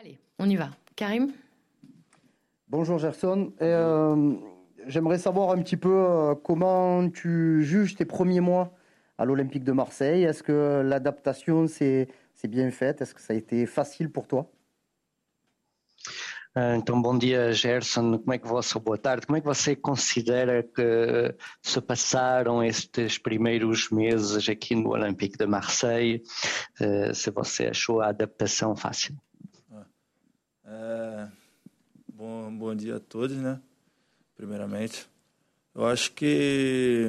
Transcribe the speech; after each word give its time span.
Allez, 0.00 0.16
on 0.38 0.48
y 0.48 0.54
va. 0.54 0.70
Karim? 0.94 1.32
Bonjour 2.68 2.98
Gerson. 2.98 3.52
Euh, 3.60 4.36
j'aimerais 4.86 5.18
savoir 5.18 5.50
un 5.50 5.60
petit 5.60 5.76
peu 5.76 5.92
euh, 5.92 6.34
comment 6.36 7.10
tu 7.10 7.64
juges 7.64 7.96
tes 7.96 8.04
premiers 8.04 8.38
mois 8.38 8.72
à 9.16 9.24
l'Olympique 9.24 9.64
de 9.64 9.72
Marseille? 9.72 10.22
Est-ce 10.22 10.44
que 10.44 10.82
l'adaptation 10.84 11.66
s'est 11.66 12.06
bien 12.44 12.70
faite? 12.70 13.00
Est-ce 13.00 13.12
que 13.12 13.20
ça 13.20 13.32
a 13.32 13.36
été 13.36 13.66
facile 13.66 14.08
pour 14.08 14.28
toi? 14.28 14.48
Então, 16.56 17.00
bom 17.00 17.16
dia, 17.16 17.52
Gerson. 17.52 18.18
Como 18.18 18.32
é 18.32 18.38
que 18.38 18.46
você, 18.48 18.78
boa 18.78 18.98
tarde. 18.98 19.26
Como 19.26 19.36
é 19.36 19.40
que 19.40 19.46
você 19.46 19.76
considera 19.76 20.62
que 20.62 21.34
se 21.62 21.80
passaram 21.80 22.62
estes 22.62 23.18
primeiros 23.18 23.90
meses 23.90 24.48
aqui 24.48 24.74
no 24.74 24.90
Olympique 24.90 25.36
de 25.36 25.46
Marseille? 25.46 26.22
Uh, 26.80 27.14
se 27.14 27.30
você 27.30 27.66
achou 27.66 28.00
a 28.00 28.08
adaptação 28.08 28.74
fácil? 28.74 29.16
É, 30.70 31.28
bom, 32.12 32.54
bom 32.54 32.74
dia 32.74 32.96
a 32.96 33.00
todos, 33.00 33.34
né? 33.38 33.58
Primeiramente, 34.36 35.08
eu 35.74 35.86
acho 35.86 36.12
que 36.12 37.06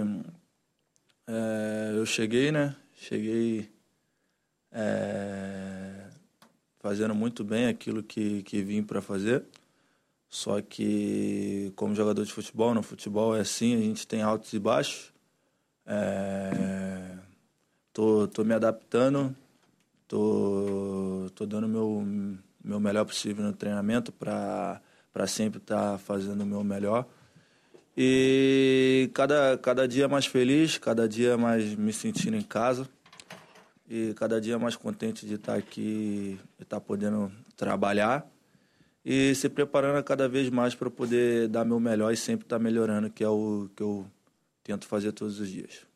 é, 1.27 1.91
eu 1.93 2.05
cheguei, 2.05 2.53
né? 2.53 2.73
Cheguei 2.95 3.69
é, 4.71 6.09
fazendo 6.79 7.13
muito 7.13 7.43
bem 7.43 7.67
aquilo 7.67 8.01
que, 8.01 8.43
que 8.43 8.61
vim 8.63 8.81
para 8.81 9.01
fazer. 9.01 9.43
Só 10.29 10.61
que, 10.61 11.73
como 11.75 11.93
jogador 11.93 12.23
de 12.23 12.31
futebol, 12.31 12.73
no 12.73 12.81
futebol 12.81 13.35
é 13.35 13.41
assim, 13.41 13.75
a 13.75 13.79
gente 13.81 14.07
tem 14.07 14.21
altos 14.21 14.53
e 14.53 14.59
baixos. 14.59 15.11
É, 15.85 17.17
tô, 17.91 18.25
tô 18.25 18.45
me 18.45 18.53
adaptando, 18.53 19.35
tô, 20.07 21.29
tô 21.35 21.45
dando 21.45 21.67
meu 21.67 22.39
meu 22.63 22.79
melhor 22.79 23.05
possível 23.05 23.43
no 23.43 23.53
treinamento 23.53 24.11
para 24.11 24.81
sempre 25.27 25.59
estar 25.59 25.93
tá 25.93 25.97
fazendo 25.97 26.41
o 26.41 26.45
meu 26.45 26.63
melhor. 26.63 27.07
E 27.97 29.09
cada, 29.13 29.57
cada 29.57 29.87
dia 29.87 30.07
mais 30.07 30.25
feliz, 30.25 30.77
cada 30.77 31.07
dia 31.07 31.37
mais 31.37 31.75
me 31.75 31.91
sentindo 31.91 32.37
em 32.37 32.41
casa 32.41 32.87
e 33.89 34.13
cada 34.13 34.39
dia 34.39 34.59
mais 34.59 34.75
contente 34.75 35.25
de 35.25 35.33
estar 35.33 35.55
aqui 35.55 36.39
e 36.59 36.63
estar 36.63 36.79
podendo 36.79 37.31
trabalhar 37.57 38.25
e 39.03 39.33
se 39.33 39.49
preparando 39.49 40.03
cada 40.03 40.29
vez 40.29 40.49
mais 40.49 40.75
para 40.75 40.89
poder 40.89 41.47
dar 41.47 41.65
meu 41.65 41.79
melhor 41.79 42.13
e 42.13 42.17
sempre 42.17 42.45
estar 42.45 42.59
melhorando, 42.59 43.09
que 43.09 43.23
é 43.23 43.29
o 43.29 43.69
que 43.75 43.81
eu 43.81 44.05
tento 44.63 44.85
fazer 44.85 45.11
todos 45.11 45.39
os 45.39 45.49
dias. 45.49 45.88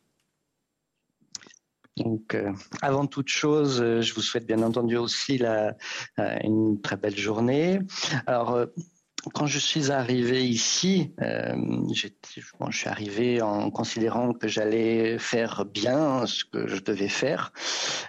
Donc, 1.96 2.34
euh, 2.34 2.52
avant 2.82 3.06
toute 3.06 3.28
chose, 3.28 3.80
euh, 3.80 4.00
je 4.00 4.14
vous 4.14 4.20
souhaite 4.20 4.46
bien 4.46 4.62
entendu 4.62 4.96
aussi 4.96 5.38
la, 5.38 5.76
euh, 6.18 6.36
une 6.42 6.80
très 6.80 6.96
belle 6.96 7.16
journée. 7.16 7.78
Alors, 8.26 8.54
euh, 8.54 8.66
quand 9.32 9.46
je 9.46 9.58
suis 9.58 9.90
arrivé 9.90 10.44
ici, 10.46 11.14
euh, 11.22 11.54
bon, 11.56 12.70
je 12.70 12.76
suis 12.76 12.88
arrivé 12.88 13.40
en 13.40 13.70
considérant 13.70 14.32
que 14.32 14.48
j'allais 14.48 15.18
faire 15.18 15.64
bien 15.64 16.26
ce 16.26 16.44
que 16.44 16.66
je 16.66 16.82
devais 16.82 17.08
faire. 17.08 17.52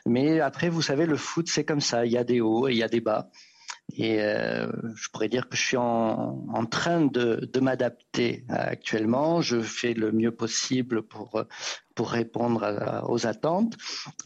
Mais 0.05 0.39
après, 0.39 0.69
vous 0.69 0.81
savez, 0.81 1.05
le 1.05 1.15
foot, 1.15 1.47
c'est 1.47 1.63
comme 1.63 1.79
ça. 1.79 2.05
Il 2.05 2.11
y 2.11 2.17
a 2.17 2.23
des 2.23 2.41
hauts 2.41 2.67
et 2.67 2.71
il 2.71 2.77
y 2.77 2.83
a 2.83 2.89
des 2.89 3.01
bas. 3.01 3.29
Et 3.93 4.19
euh, 4.19 4.67
je 4.95 5.09
pourrais 5.09 5.29
dire 5.29 5.47
que 5.47 5.55
je 5.55 5.61
suis 5.61 5.77
en, 5.77 6.45
en 6.49 6.65
train 6.65 7.05
de, 7.05 7.49
de 7.51 7.59
m'adapter 7.59 8.43
actuellement. 8.49 9.41
Je 9.41 9.61
fais 9.61 9.93
le 9.93 10.11
mieux 10.11 10.31
possible 10.31 11.03
pour, 11.03 11.45
pour 11.93 12.11
répondre 12.11 12.63
à, 12.63 13.09
aux 13.09 13.25
attentes. 13.27 13.77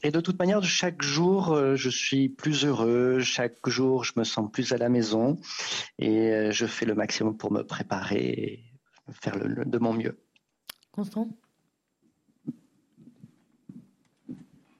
Et 0.01 0.11
de 0.11 0.21
toute 0.21 0.39
manière, 0.39 0.63
chaque 0.63 1.01
jour, 1.01 1.51
euh, 1.51 1.75
je 1.75 1.89
suis 1.89 2.29
plus 2.29 2.65
heureux. 2.65 3.19
Chaque 3.19 3.67
jour, 3.67 4.05
je 4.05 4.13
me 4.15 4.23
sens 4.23 4.49
plus 4.51 4.71
à 4.71 4.77
la 4.77 4.89
maison. 4.89 5.37
Et 5.99 6.31
euh, 6.31 6.51
je 6.51 6.65
fais 6.65 6.85
le 6.85 6.95
maximum 6.95 7.37
pour 7.37 7.51
me 7.51 7.61
préparer 7.63 8.25
et 8.25 8.63
faire 9.11 9.37
le, 9.37 9.47
le, 9.47 9.65
de 9.65 9.77
mon 9.77 9.93
mieux. 9.93 10.17
Constant? 10.91 11.27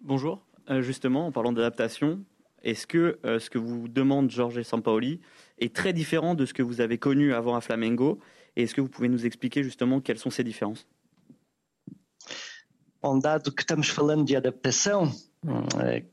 Bonjour. 0.01 0.43
Euh, 0.69 0.81
justement, 0.81 1.27
en 1.27 1.31
parlant 1.31 1.51
d'adaptation, 1.51 2.23
est-ce 2.63 2.87
que 2.87 3.19
euh, 3.25 3.39
ce 3.39 3.49
que 3.49 3.57
vous 3.57 3.87
demande 3.87 4.29
Georges 4.29 4.61
Sampaoli 4.61 5.19
est 5.59 5.75
très 5.75 5.93
différent 5.93 6.35
de 6.35 6.45
ce 6.45 6.53
que 6.53 6.63
vous 6.63 6.81
avez 6.81 6.97
connu 6.97 7.33
avant 7.33 7.55
à 7.55 7.61
Flamengo 7.61 8.19
Et 8.55 8.63
est-ce 8.63 8.73
que 8.75 8.81
vous 8.81 8.89
pouvez 8.89 9.09
nous 9.09 9.25
expliquer 9.25 9.63
justement 9.63 10.01
quelles 10.01 10.19
sont 10.19 10.29
ces 10.29 10.43
différences 10.43 10.87
Bom, 13.01 13.17
dado 13.17 13.53
que 13.53 13.61
estamos 13.61 13.89
falando 13.89 14.25
de 14.25 14.35
adaptação, 14.35 15.09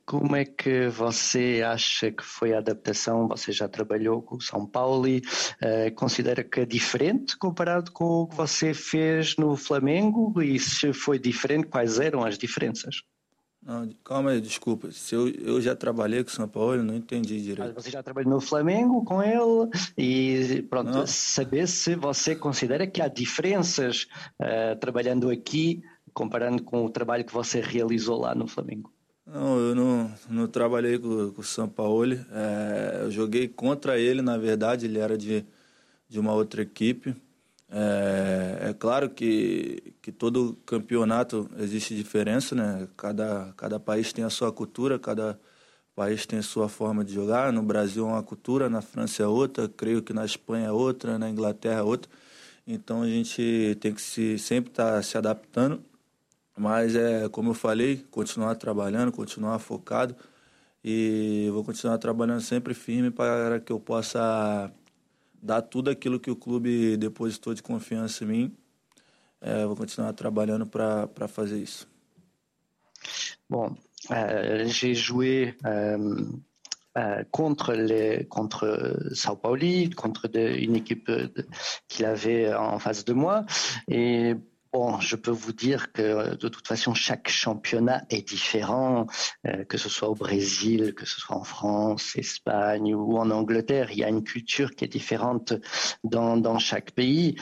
como 0.05 0.37
é 0.37 0.45
que 0.45 0.89
você 0.89 1.61
acha 1.61 2.13
que 2.13 2.23
foi 2.23 2.55
a 2.55 2.59
adaptação? 2.59 3.27
Você 3.27 3.51
já 3.51 3.69
trabalhou 3.69 4.23
com 4.23 4.37
o 4.37 4.41
São 4.41 4.65
Paulo 4.65 5.09
e 5.09 5.19
uh, 5.19 5.93
considera 5.97 6.45
que 6.45 6.61
é 6.61 6.65
diferente 6.65 7.37
comparado 7.37 7.91
com 7.91 8.23
o 8.23 8.29
que 8.29 8.37
você 8.37 8.73
fez 8.73 9.37
no 9.37 9.57
Flamengo? 9.57 10.41
E 10.41 10.61
se 10.61 10.93
foi 10.93 11.19
diferente, 11.19 11.67
quais 11.67 11.99
eram 11.99 12.25
as 12.25 12.39
diferenças? 12.39 13.03
Não, 13.67 13.91
calma 14.05 14.31
aí, 14.31 14.41
desculpa. 14.41 14.93
Se 14.93 15.13
eu, 15.13 15.29
eu 15.29 15.61
já 15.61 15.75
trabalhei 15.75 16.23
com 16.23 16.31
o 16.31 16.33
São 16.33 16.47
Paulo, 16.47 16.81
não 16.85 16.95
entendi 16.95 17.43
direito. 17.43 17.75
Você 17.75 17.91
já 17.91 18.01
trabalhou 18.01 18.31
no 18.31 18.41
Flamengo 18.41 19.05
com 19.05 19.21
ele 19.21 19.69
e 19.99 20.63
pronto, 20.71 20.91
não. 20.93 21.07
saber 21.07 21.67
se 21.67 21.97
você 21.97 22.37
considera 22.37 22.87
que 22.87 23.03
há 23.03 23.09
diferenças 23.09 24.07
uh, 24.41 24.79
trabalhando 24.79 25.29
aqui 25.29 25.83
comparando 26.15 26.63
com 26.63 26.85
o 26.85 26.89
trabalho 26.89 27.25
que 27.25 27.33
você 27.33 27.61
realizou 27.61 28.21
lá 28.21 28.37
no 28.37 28.47
Flamengo? 28.47 28.93
Não, 29.27 29.59
eu 29.59 29.75
não, 29.75 30.15
não 30.31 30.47
trabalhei 30.47 30.97
com, 30.97 31.33
com 31.33 31.41
o 31.41 31.45
São 31.45 31.69
Paulo. 31.69 32.15
É, 32.15 33.01
eu 33.03 33.11
joguei 33.11 33.49
contra 33.49 33.99
ele, 33.99 34.23
na 34.23 34.39
verdade, 34.39 34.87
ele 34.87 35.01
era 35.01 35.19
de, 35.19 35.45
de 36.09 36.21
uma 36.21 36.33
outra 36.33 36.63
equipe. 36.63 37.17
É, 37.69 38.69
é, 38.71 38.75
claro 38.75 39.11
que, 39.11 39.95
que 40.01 40.13
todo 40.13 40.57
campeonato 40.67 41.51
existe 41.59 41.95
diferença, 41.97 42.55
né? 42.55 42.89
Cada, 42.97 43.53
cada 43.57 43.81
país 43.81 44.13
tem 44.13 44.25
a 44.25 44.31
sua 44.31 44.53
cultura, 44.53 44.99
cada 44.99 45.39
país 45.95 46.27
tem 46.27 46.39
a 46.39 46.43
sua 46.43 46.69
forma 46.69 47.05
de 47.05 47.13
jogar. 47.15 47.53
No 47.53 47.63
Brasil 47.63 48.07
é 48.07 48.13
uma 48.13 48.23
cultura, 48.23 48.69
na 48.71 48.83
França 48.83 49.23
é 49.23 49.27
outra, 49.27 49.69
creio 49.69 50.03
que 50.03 50.13
na 50.13 50.25
Espanha 50.25 50.69
é 50.69 50.73
outra, 50.73 51.19
na 51.19 51.29
Inglaterra 51.31 51.81
é 51.81 51.83
outra. 51.83 52.11
Então 52.67 53.03
a 53.03 53.09
gente 53.09 53.77
tem 53.81 53.95
que 53.95 54.03
se, 54.03 54.39
sempre 54.39 54.71
estar 54.71 54.93
tá 54.93 55.03
se 55.03 55.19
adaptando 55.19 55.83
mas 56.57 56.97
é, 56.97 57.29
como 57.29 57.51
eu 57.51 57.55
falei, 57.55 58.05
continuar 58.11 58.55
trabalhando, 58.57 59.13
continuar 59.13 59.59
focado 59.59 60.17
e 60.83 61.49
vou 61.53 61.65
continuar 61.65 61.99
trabalhando 61.99 62.41
sempre 62.41 62.75
firme 62.75 63.11
para 63.11 63.61
que 63.61 63.73
eu 63.73 63.79
possa 63.81 64.73
dar 65.47 65.63
tudo 65.63 65.91
aquilo 65.91 66.19
que 66.19 66.31
o 66.31 66.37
clube 66.37 66.97
depositou 66.97 67.55
de 67.55 67.63
confiança 67.63 68.25
em 68.25 68.27
mim. 68.27 68.57
É, 69.41 69.65
vou 69.65 69.77
continuar 69.77 70.13
trabalhando 70.13 70.67
para 70.67 71.29
fazer 71.29 71.59
isso. 71.59 71.89
Bon, 73.49 73.77
euh, 74.11 74.65
j'ai 74.67 74.95
joué 74.95 75.55
euh, 75.65 76.27
contre, 77.31 77.75
les, 77.75 78.27
contre 78.29 79.13
Sao 79.15 79.37
Paulo, 79.37 79.89
contre 79.95 80.27
de, 80.27 80.41
une 80.41 80.75
équipe 80.77 81.11
qu'il 81.87 82.07
avait 82.07 82.53
en 82.53 82.81
face 82.81 83.05
de 83.05 83.13
moi. 83.13 83.45
Et 83.87 84.35
Bon, 84.79 85.01
je 85.01 85.17
peux 85.17 85.31
vous 85.31 85.55
dire 85.55 85.91
que 85.91 86.35
de 86.37 86.49
toute 86.49 86.69
façon, 86.69 86.93
chaque 86.93 87.31
championnat 87.31 88.05
est 88.11 88.29
différent, 88.29 89.07
euh, 89.47 89.65
que 89.65 89.79
ce 89.79 89.89
soit 89.89 90.11
au 90.11 90.15
Brésil, 90.15 90.93
que 90.95 91.07
ce 91.07 91.19
soit 91.19 91.35
en 91.35 91.45
France, 91.45 92.15
Espagne 92.17 92.95
ou 92.95 93.17
en 93.17 93.31
Angleterre. 93.31 93.91
Il 93.91 93.97
y 93.97 94.05
a 94.05 94.11
une 94.11 94.23
culture 94.23 94.73
qui 94.73 94.85
est 94.85 94.89
différente 94.89 95.55
dans, 96.05 96.37
dans 96.37 96.59
chaque 96.59 96.91
pays. 96.91 97.37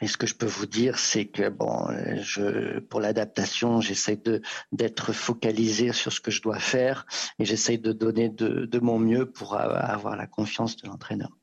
Et 0.00 0.06
ce 0.06 0.16
que 0.16 0.26
je 0.26 0.34
peux 0.34 0.46
vous 0.46 0.64
dire, 0.64 0.98
c'est 0.98 1.26
que 1.26 1.50
bon, 1.50 1.88
je, 2.22 2.78
pour 2.78 3.00
l'adaptation, 3.00 3.82
j'essaie 3.82 4.16
de 4.16 4.40
d'être 4.72 5.12
focalisé 5.12 5.92
sur 5.92 6.10
ce 6.10 6.22
que 6.22 6.30
je 6.30 6.40
dois 6.40 6.58
faire 6.58 7.04
et 7.38 7.44
j'essaie 7.44 7.76
de 7.76 7.92
donner 7.92 8.30
de, 8.30 8.64
de, 8.64 8.78
mon 8.78 8.98
mieux 8.98 9.30
pour 9.30 9.60
avoir 9.60 10.16
la 10.16 10.26
confiance 10.26 10.76
de 10.78 10.88
l'entraîneur. 10.88 11.36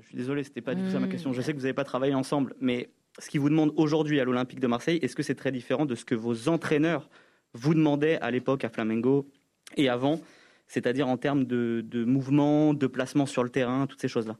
Je 0.00 0.06
suis 0.06 0.16
désolé, 0.16 0.44
c'était 0.44 0.62
pas 0.62 0.74
du 0.74 0.82
tout 0.82 0.90
ça 0.90 0.98
ma 0.98 1.08
question. 1.08 1.34
Je 1.34 1.42
sais 1.42 1.52
que 1.52 1.58
vous 1.58 1.64
n'avez 1.64 1.74
pas 1.74 1.84
travaillé 1.84 2.14
ensemble, 2.14 2.54
mais 2.58 2.90
ce 3.18 3.28
qu'ils 3.28 3.40
vous 3.40 3.50
demandent 3.50 3.72
aujourd'hui 3.76 4.20
à 4.20 4.24
l'Olympique 4.24 4.60
de 4.60 4.66
Marseille, 4.66 4.98
est-ce 5.02 5.16
que 5.16 5.22
c'est 5.22 5.34
très 5.34 5.52
différent 5.52 5.86
de 5.86 5.94
ce 5.94 6.04
que 6.04 6.14
vos 6.14 6.48
entraîneurs 6.48 7.08
vous 7.54 7.74
demandaient 7.74 8.18
à 8.20 8.30
l'époque 8.30 8.64
à 8.64 8.68
Flamengo 8.68 9.30
et 9.76 9.88
avant, 9.88 10.20
c'est-à-dire 10.66 11.08
en 11.08 11.16
termes 11.16 11.44
de, 11.44 11.82
de 11.84 12.04
mouvement, 12.04 12.74
de 12.74 12.86
placement 12.86 13.26
sur 13.26 13.44
le 13.44 13.50
terrain, 13.50 13.86
toutes 13.86 14.00
ces 14.00 14.08
choses-là? 14.08 14.38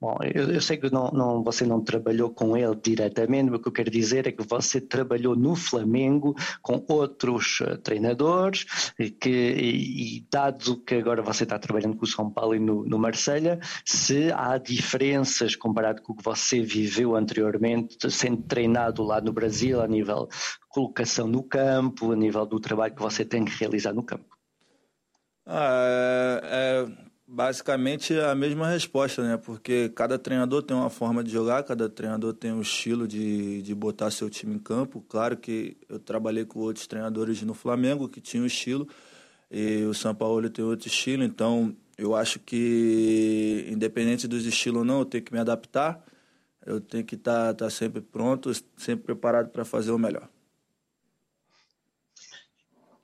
Bom, 0.00 0.16
eu, 0.34 0.50
eu 0.50 0.60
sei 0.60 0.78
que 0.78 0.90
não, 0.90 1.10
não, 1.10 1.44
você 1.44 1.66
não 1.66 1.82
trabalhou 1.82 2.30
com 2.30 2.56
ele 2.56 2.74
diretamente, 2.74 3.50
mas 3.50 3.60
o 3.60 3.62
que 3.62 3.68
eu 3.68 3.72
quero 3.72 3.90
dizer 3.90 4.26
é 4.26 4.32
que 4.32 4.42
você 4.42 4.80
trabalhou 4.80 5.36
no 5.36 5.54
Flamengo 5.54 6.34
com 6.62 6.82
outros 6.88 7.60
uh, 7.60 7.76
treinadores 7.76 8.64
que, 9.20 9.28
e, 9.28 10.16
e, 10.16 10.26
dado 10.30 10.80
que 10.84 10.94
agora 10.94 11.22
você 11.22 11.44
está 11.44 11.58
trabalhando 11.58 11.96
com 11.96 12.04
o 12.04 12.08
São 12.08 12.30
Paulo 12.30 12.54
e 12.54 12.58
no, 12.58 12.84
no 12.86 12.98
Marselha, 12.98 13.60
se 13.84 14.32
há 14.32 14.56
diferenças 14.56 15.54
comparado 15.54 16.00
com 16.00 16.14
o 16.14 16.16
que 16.16 16.24
você 16.24 16.62
viveu 16.62 17.14
anteriormente, 17.14 18.10
sendo 18.10 18.42
treinado 18.44 19.02
lá 19.02 19.20
no 19.20 19.32
Brasil, 19.32 19.82
a 19.82 19.86
nível 19.86 20.28
colocação 20.70 21.26
no 21.26 21.42
campo, 21.42 22.12
a 22.12 22.16
nível 22.16 22.46
do 22.46 22.58
trabalho 22.58 22.94
que 22.94 23.02
você 23.02 23.22
tem 23.22 23.44
que 23.44 23.52
realizar 23.58 23.92
no 23.92 24.02
campo? 24.02 24.36
Ah, 25.46 26.40
é 26.42 27.09
Basicamente 27.32 28.12
a 28.18 28.34
mesma 28.34 28.68
resposta, 28.68 29.22
né? 29.22 29.36
Porque 29.36 29.88
cada 29.90 30.18
treinador 30.18 30.64
tem 30.64 30.76
uma 30.76 30.90
forma 30.90 31.22
de 31.22 31.30
jogar, 31.30 31.62
cada 31.62 31.88
treinador 31.88 32.34
tem 32.34 32.50
um 32.50 32.60
estilo 32.60 33.06
de, 33.06 33.62
de 33.62 33.72
botar 33.72 34.10
seu 34.10 34.28
time 34.28 34.56
em 34.56 34.58
campo. 34.58 35.00
Claro 35.08 35.36
que 35.36 35.76
eu 35.88 36.00
trabalhei 36.00 36.44
com 36.44 36.58
outros 36.58 36.88
treinadores 36.88 37.40
no 37.42 37.54
Flamengo 37.54 38.08
que 38.08 38.20
tinham 38.20 38.44
estilo 38.44 38.88
e 39.48 39.84
o 39.84 39.94
São 39.94 40.12
Paulo 40.12 40.50
tem 40.50 40.64
outro 40.64 40.88
estilo, 40.88 41.22
então 41.22 41.72
eu 41.96 42.16
acho 42.16 42.40
que 42.40 43.64
independente 43.70 44.26
dos 44.26 44.44
estilos 44.44 44.80
ou 44.80 44.84
não, 44.84 44.98
eu 44.98 45.04
tenho 45.04 45.22
que 45.22 45.32
me 45.32 45.38
adaptar. 45.38 46.04
Eu 46.66 46.80
tenho 46.80 47.04
que 47.04 47.14
estar 47.14 47.54
tá, 47.54 47.66
tá 47.66 47.70
sempre 47.70 48.00
pronto, 48.00 48.50
sempre 48.76 49.04
preparado 49.04 49.50
para 49.50 49.64
fazer 49.64 49.92
o 49.92 49.98
melhor. 49.98 50.28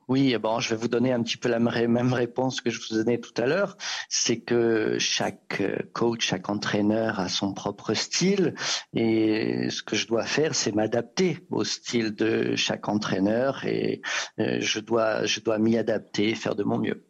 Oui, 0.08 0.36
bon, 0.38 0.60
je 0.60 0.70
vais 0.70 0.76
vous 0.76 0.88
donner 0.88 1.12
un 1.12 1.22
petit 1.22 1.36
peu 1.36 1.48
la 1.48 1.58
même 1.58 2.12
réponse 2.12 2.60
que 2.60 2.70
je 2.70 2.80
vous 2.80 2.96
donnais 2.96 3.18
tout 3.18 3.34
à 3.42 3.46
l'heure. 3.46 3.76
C'est 4.08 4.38
que 4.38 4.98
chaque 5.00 5.62
coach, 5.92 6.26
chaque 6.26 6.48
entraîneur 6.48 7.18
a 7.18 7.28
son 7.28 7.52
propre 7.52 7.92
style 7.94 8.54
et 8.94 9.68
ce 9.70 9.82
que 9.82 9.96
je 9.96 10.06
dois 10.06 10.24
faire, 10.24 10.54
c'est 10.54 10.72
m'adapter 10.72 11.44
au 11.50 11.64
style 11.64 12.14
de 12.14 12.54
chaque 12.54 12.88
entraîneur 12.88 13.64
et 13.64 14.00
euh, 14.38 14.58
je 14.60 14.78
dois, 14.78 15.24
je 15.24 15.40
dois 15.40 15.58
m'y 15.58 15.76
adapter 15.76 16.30
et 16.30 16.34
faire 16.36 16.54
de 16.54 16.62
mon 16.62 16.78
mieux. 16.78 17.04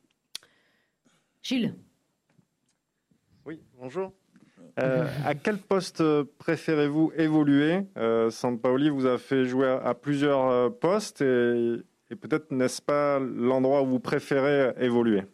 Gilles. 1.43 1.75
Oui, 3.45 3.61
bonjour. 3.79 4.13
Euh, 4.79 5.07
à 5.25 5.35
quel 5.35 5.59
poste 5.59 6.03
préférez-vous 6.39 7.13
évoluer? 7.17 7.81
Euh, 7.97 8.31
Sampaoli 8.31 8.91
vous 8.91 9.07
a 9.07 9.17
fait 9.17 9.45
jouer 9.45 9.79
à, 9.83 9.95
plusieurs 9.95 10.49
euh, 10.49 10.71
postes 10.71 11.23
et 11.23 11.77
et 12.11 12.17
peut-être 12.17 12.51
n'est-ce 12.51 12.81
pas 12.83 13.19
l'endroit 13.19 13.83
où 13.83 13.87
vous 13.87 14.01
préférez 14.01 14.73
évoluer 14.79 15.25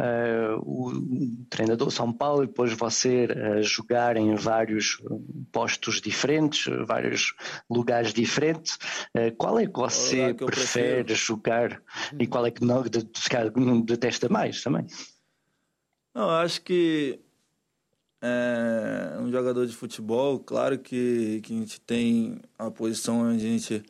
Uh, 0.00 0.54
o 0.64 0.92
treinador 1.50 1.90
São 1.90 2.12
Paulo 2.12 2.46
depois 2.46 2.72
você 2.72 3.26
uh, 3.26 3.60
jogar 3.64 4.16
em 4.16 4.32
vários 4.36 5.02
postos 5.50 6.00
diferentes, 6.00 6.66
vários 6.86 7.34
lugares 7.68 8.14
diferentes. 8.14 8.78
Uh, 9.12 9.34
qual 9.36 9.58
é 9.58 9.66
que 9.66 9.76
você 9.76 10.34
que 10.34 10.44
prefere 10.44 11.02
prefiro. 11.02 11.18
jogar 11.18 11.82
e 12.16 12.28
qual 12.28 12.46
é 12.46 12.52
que 12.52 12.64
não, 12.64 12.84
de, 12.84 13.02
de, 13.02 13.82
detesta 13.82 14.28
mais 14.28 14.62
também? 14.62 14.86
Não, 16.14 16.30
acho 16.30 16.62
que 16.62 17.18
é, 18.22 19.16
um 19.20 19.30
jogador 19.30 19.66
de 19.66 19.74
futebol, 19.74 20.38
claro 20.38 20.78
que, 20.78 21.40
que 21.42 21.52
a 21.52 21.56
gente 21.56 21.80
tem 21.80 22.40
a 22.58 22.70
posição 22.70 23.20
onde 23.20 23.44
a 23.44 23.48
gente 23.48 23.82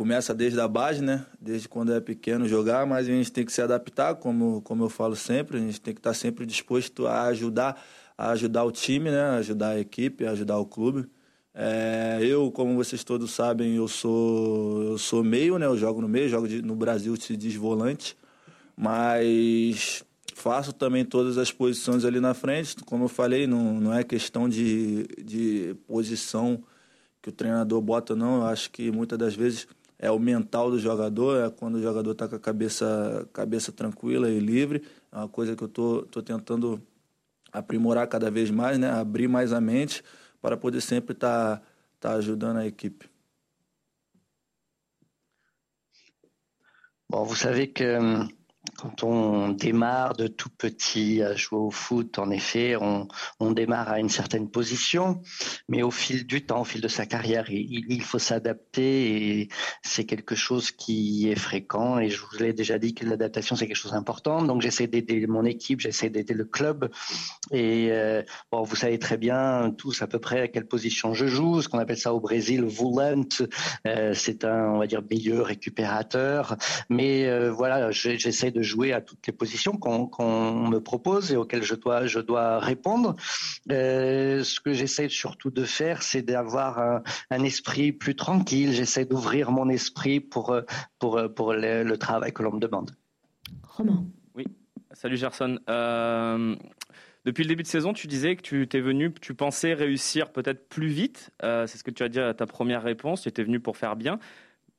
começa 0.00 0.32
desde 0.32 0.58
a 0.58 0.66
base, 0.66 1.02
né? 1.02 1.26
Desde 1.38 1.68
quando 1.68 1.92
é 1.92 2.00
pequeno 2.00 2.48
jogar, 2.48 2.86
mas 2.86 3.06
a 3.06 3.10
gente 3.10 3.30
tem 3.30 3.44
que 3.44 3.52
se 3.52 3.60
adaptar, 3.60 4.14
como, 4.14 4.62
como 4.62 4.84
eu 4.84 4.88
falo 4.88 5.14
sempre, 5.14 5.58
a 5.58 5.60
gente 5.60 5.78
tem 5.78 5.92
que 5.92 6.00
estar 6.00 6.14
sempre 6.14 6.46
disposto 6.46 7.06
a 7.06 7.24
ajudar, 7.24 7.78
a 8.16 8.30
ajudar 8.30 8.64
o 8.64 8.72
time, 8.72 9.10
né? 9.10 9.22
Ajudar 9.32 9.72
a 9.72 9.78
equipe, 9.78 10.24
ajudar 10.24 10.56
o 10.56 10.64
clube. 10.64 11.06
É, 11.52 12.18
eu, 12.22 12.50
como 12.50 12.74
vocês 12.76 13.04
todos 13.04 13.30
sabem, 13.30 13.76
eu 13.76 13.86
sou 13.86 14.84
eu 14.84 14.96
sou 14.96 15.22
meio, 15.22 15.58
né? 15.58 15.66
Eu 15.66 15.76
jogo 15.76 16.00
no 16.00 16.08
meio, 16.08 16.30
jogo 16.30 16.48
de, 16.48 16.62
no 16.62 16.74
Brasil 16.74 17.14
se 17.16 17.36
diz 17.36 17.54
volante, 17.54 18.16
mas 18.74 20.02
faço 20.34 20.72
também 20.72 21.04
todas 21.04 21.36
as 21.36 21.52
posições 21.52 22.06
ali 22.06 22.20
na 22.20 22.32
frente. 22.32 22.76
Como 22.86 23.04
eu 23.04 23.08
falei, 23.08 23.46
não, 23.46 23.74
não 23.78 23.92
é 23.92 24.02
questão 24.02 24.48
de, 24.48 25.06
de 25.22 25.76
posição 25.86 26.64
que 27.20 27.28
o 27.28 27.32
treinador 27.32 27.82
bota, 27.82 28.16
não. 28.16 28.36
Eu 28.36 28.46
acho 28.46 28.70
que 28.70 28.90
muitas 28.90 29.18
das 29.18 29.34
vezes 29.34 29.68
é 30.00 30.10
o 30.10 30.18
mental 30.18 30.70
do 30.70 30.78
jogador, 30.78 31.44
é 31.44 31.50
quando 31.50 31.74
o 31.74 31.82
jogador 31.82 32.12
está 32.12 32.26
com 32.26 32.34
a 32.34 32.40
cabeça, 32.40 33.28
cabeça 33.34 33.70
tranquila 33.70 34.30
e 34.30 34.40
livre. 34.40 34.82
É 35.12 35.16
uma 35.18 35.28
coisa 35.28 35.54
que 35.54 35.62
eu 35.62 35.68
estou 35.68 36.02
tô, 36.04 36.06
tô 36.06 36.22
tentando 36.22 36.82
aprimorar 37.52 38.08
cada 38.08 38.30
vez 38.30 38.50
mais, 38.50 38.78
né? 38.78 38.90
abrir 38.90 39.28
mais 39.28 39.52
a 39.52 39.60
mente 39.60 40.02
para 40.40 40.56
poder 40.56 40.80
sempre 40.80 41.12
estar 41.12 41.58
tá, 41.58 41.64
tá 42.00 42.12
ajudando 42.14 42.56
a 42.58 42.66
equipe. 42.66 43.10
Bom, 47.10 47.24
vous 47.24 47.36
savez 47.36 47.66
que 47.66 47.98
hum, 47.98 48.28
Quand 48.76 49.04
on 49.04 49.48
démarre 49.50 50.14
de 50.16 50.26
tout 50.26 50.50
petit 50.50 51.22
à 51.22 51.34
jouer 51.34 51.58
au 51.58 51.70
foot, 51.70 52.18
en 52.18 52.30
effet, 52.30 52.76
on, 52.76 53.08
on 53.38 53.52
démarre 53.52 53.88
à 53.88 54.00
une 54.00 54.10
certaine 54.10 54.50
position, 54.50 55.22
mais 55.68 55.82
au 55.82 55.90
fil 55.90 56.26
du 56.26 56.44
temps, 56.44 56.60
au 56.60 56.64
fil 56.64 56.80
de 56.80 56.88
sa 56.88 57.06
carrière, 57.06 57.50
il, 57.50 57.86
il 57.90 58.02
faut 58.02 58.18
s'adapter 58.18 59.40
et 59.40 59.48
c'est 59.90 60.04
quelque 60.04 60.34
chose 60.34 60.70
qui 60.70 61.30
est 61.30 61.38
fréquent. 61.38 61.98
Et 61.98 62.08
je 62.08 62.20
vous 62.20 62.38
l'ai 62.38 62.52
déjà 62.52 62.78
dit 62.78 62.94
que 62.94 63.04
l'adaptation 63.04 63.56
c'est 63.56 63.66
quelque 63.66 63.76
chose 63.76 63.92
d'important. 63.92 64.42
Donc 64.42 64.62
j'essaie 64.62 64.86
d'aider 64.86 65.26
mon 65.26 65.44
équipe, 65.44 65.80
j'essaie 65.80 66.10
d'aider 66.10 66.34
le 66.34 66.44
club. 66.44 66.90
Et 67.50 67.88
euh, 67.90 68.22
bon, 68.52 68.62
vous 68.62 68.76
savez 68.76 68.98
très 68.98 69.16
bien 69.16 69.74
tous 69.76 70.02
à 70.02 70.06
peu 70.06 70.18
près 70.18 70.40
à 70.40 70.48
quelle 70.48 70.66
position 70.66 71.14
je 71.14 71.26
joue. 71.26 71.62
Ce 71.62 71.68
qu'on 71.68 71.78
appelle 71.78 71.98
ça 71.98 72.14
au 72.14 72.20
Brésil, 72.20 72.64
volant. 72.64 73.24
Euh, 73.86 74.12
c'est 74.14 74.44
un, 74.44 74.70
on 74.70 74.78
va 74.78 74.86
dire, 74.86 75.02
milieu 75.10 75.42
récupérateur. 75.42 76.56
Mais 76.88 77.26
euh, 77.26 77.50
voilà, 77.50 77.90
j'essaie 77.90 78.50
de 78.50 78.62
jouer 78.62 78.92
à 78.92 79.00
toutes 79.00 79.26
les 79.26 79.32
positions 79.32 79.76
qu'on 79.76 80.68
me 80.68 80.78
propose 80.78 81.32
et 81.32 81.36
auxquelles 81.36 81.62
je 81.62 81.74
dois, 81.74 82.06
je 82.06 82.20
dois 82.20 82.58
répondre. 82.58 83.16
Euh, 83.70 84.44
ce 84.44 84.60
que 84.60 84.72
j'essaie 84.72 85.08
surtout 85.08 85.50
de 85.50 85.64
faire, 85.64 86.02
c'est 86.02 86.22
d'avoir 86.22 86.78
un, 86.78 87.02
un, 87.30 87.44
esprit 87.44 87.92
plus 87.92 88.14
tranquille. 88.14 88.72
J'essaie 88.72 89.04
d'ouvrir 89.04 89.50
mon 89.50 89.68
esprit 89.68 89.79
pour, 90.30 90.54
pour, 90.98 91.20
pour 91.34 91.52
le, 91.54 91.82
le 91.82 91.96
travail 91.96 92.32
que 92.32 92.42
l'on 92.42 92.52
me 92.52 92.60
demande. 92.60 92.90
Romain. 93.62 94.04
Oui, 94.34 94.44
salut 94.92 95.16
Gerson. 95.16 95.58
Euh... 95.68 96.56
Depuis 97.26 97.42
le 97.42 97.48
début 97.48 97.62
de 97.62 97.68
saison, 97.68 97.92
tu 97.92 98.06
disais 98.06 98.34
que 98.34 98.40
tu 98.40 98.62
étais 98.62 98.80
venu, 98.80 99.12
tu 99.20 99.34
pensais 99.34 99.74
réussir 99.74 100.32
peut-être 100.32 100.70
plus 100.70 100.88
vite. 100.88 101.30
Euh, 101.42 101.66
c'est 101.66 101.76
ce 101.76 101.84
que 101.84 101.90
tu 101.90 102.02
as 102.02 102.08
dit 102.08 102.18
à 102.18 102.32
ta 102.32 102.46
première 102.46 102.82
réponse. 102.82 103.22
Tu 103.22 103.28
étais 103.28 103.42
venu 103.42 103.60
pour 103.60 103.76
faire 103.76 103.94
bien. 103.94 104.18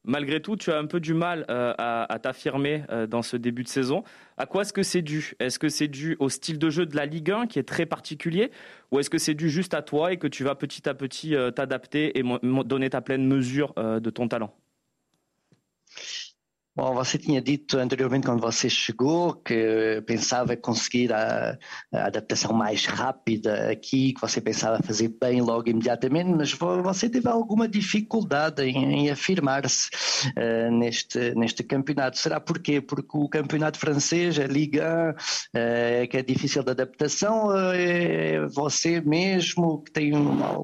Malgré 0.03 0.41
tout, 0.41 0.55
tu 0.55 0.71
as 0.71 0.79
un 0.79 0.87
peu 0.87 0.99
du 0.99 1.13
mal 1.13 1.45
euh, 1.49 1.73
à, 1.77 2.17
t'affirmer 2.19 2.83
euh, 2.89 3.05
dans 3.05 3.21
ce 3.21 3.37
début 3.37 3.63
de 3.63 3.67
saison. 3.67 4.03
À 4.37 4.47
quoi 4.47 4.63
est-ce 4.63 4.73
que 4.73 4.81
c'est 4.81 5.03
dû? 5.03 5.33
Est-ce 5.39 5.59
que 5.59 5.69
c'est 5.69 5.87
dû 5.87 6.15
au 6.19 6.29
style 6.29 6.57
de 6.57 6.69
jeu 6.71 6.87
de 6.87 6.95
la 6.95 7.05
Ligue 7.05 7.29
1 7.29 7.45
qui 7.45 7.59
est 7.59 7.63
très 7.63 7.85
particulier? 7.85 8.49
Ou 8.91 8.99
est-ce 8.99 9.11
que 9.11 9.19
c'est 9.19 9.35
dû 9.35 9.49
juste 9.49 9.75
à 9.75 9.83
toi 9.83 10.11
et 10.11 10.17
que 10.17 10.27
tu 10.27 10.43
vas 10.43 10.55
petit 10.55 10.89
à 10.89 10.95
petit 10.95 11.35
euh, 11.35 11.51
t'adapter 11.51 12.17
et 12.17 12.23
donner 12.63 12.89
ta 12.89 13.01
pleine 13.01 13.27
mesure 13.27 13.75
de 13.75 14.09
ton 14.09 14.27
talent? 14.27 14.55
Bom, 16.73 16.93
você 16.93 17.17
tinha 17.17 17.41
dito 17.41 17.77
anteriormente, 17.77 18.25
quando 18.25 18.39
você 18.39 18.69
chegou, 18.69 19.35
que 19.35 20.01
pensava 20.05 20.55
conseguir 20.55 21.11
a, 21.11 21.57
a, 21.93 22.05
adaptação 22.05 22.53
mais 22.53 22.85
rápida 22.85 23.69
aqui, 23.69 24.13
que 24.13 24.21
você 24.21 24.39
pensava 24.39 24.81
fazer 24.81 25.09
bem 25.09 25.41
logo 25.41 25.69
imediatamente, 25.69 26.29
mas 26.29 26.53
você 26.53 27.09
teve 27.09 27.27
alguma 27.27 27.67
dificuldade 27.67 28.63
em, 28.63 29.01
em 29.01 29.09
afirmar-se 29.09 29.89
uh, 30.29 30.71
neste, 30.71 31.35
neste 31.35 31.61
campeonato. 31.61 32.17
Será 32.17 32.39
porquê? 32.39 32.79
Porque 32.79 33.17
o 33.17 33.27
campeonato 33.27 33.77
francês, 33.77 34.39
a 34.39 34.47
Liga, 34.47 35.13
uh, 35.13 36.07
que 36.07 36.15
é 36.17 36.23
difícil 36.23 36.63
de 36.63 36.71
adaptação, 36.71 37.49
uh, 37.49 37.73
é 37.73 38.47
você 38.47 39.01
mesmo 39.01 39.83
que 39.83 39.91
tem 39.91 40.13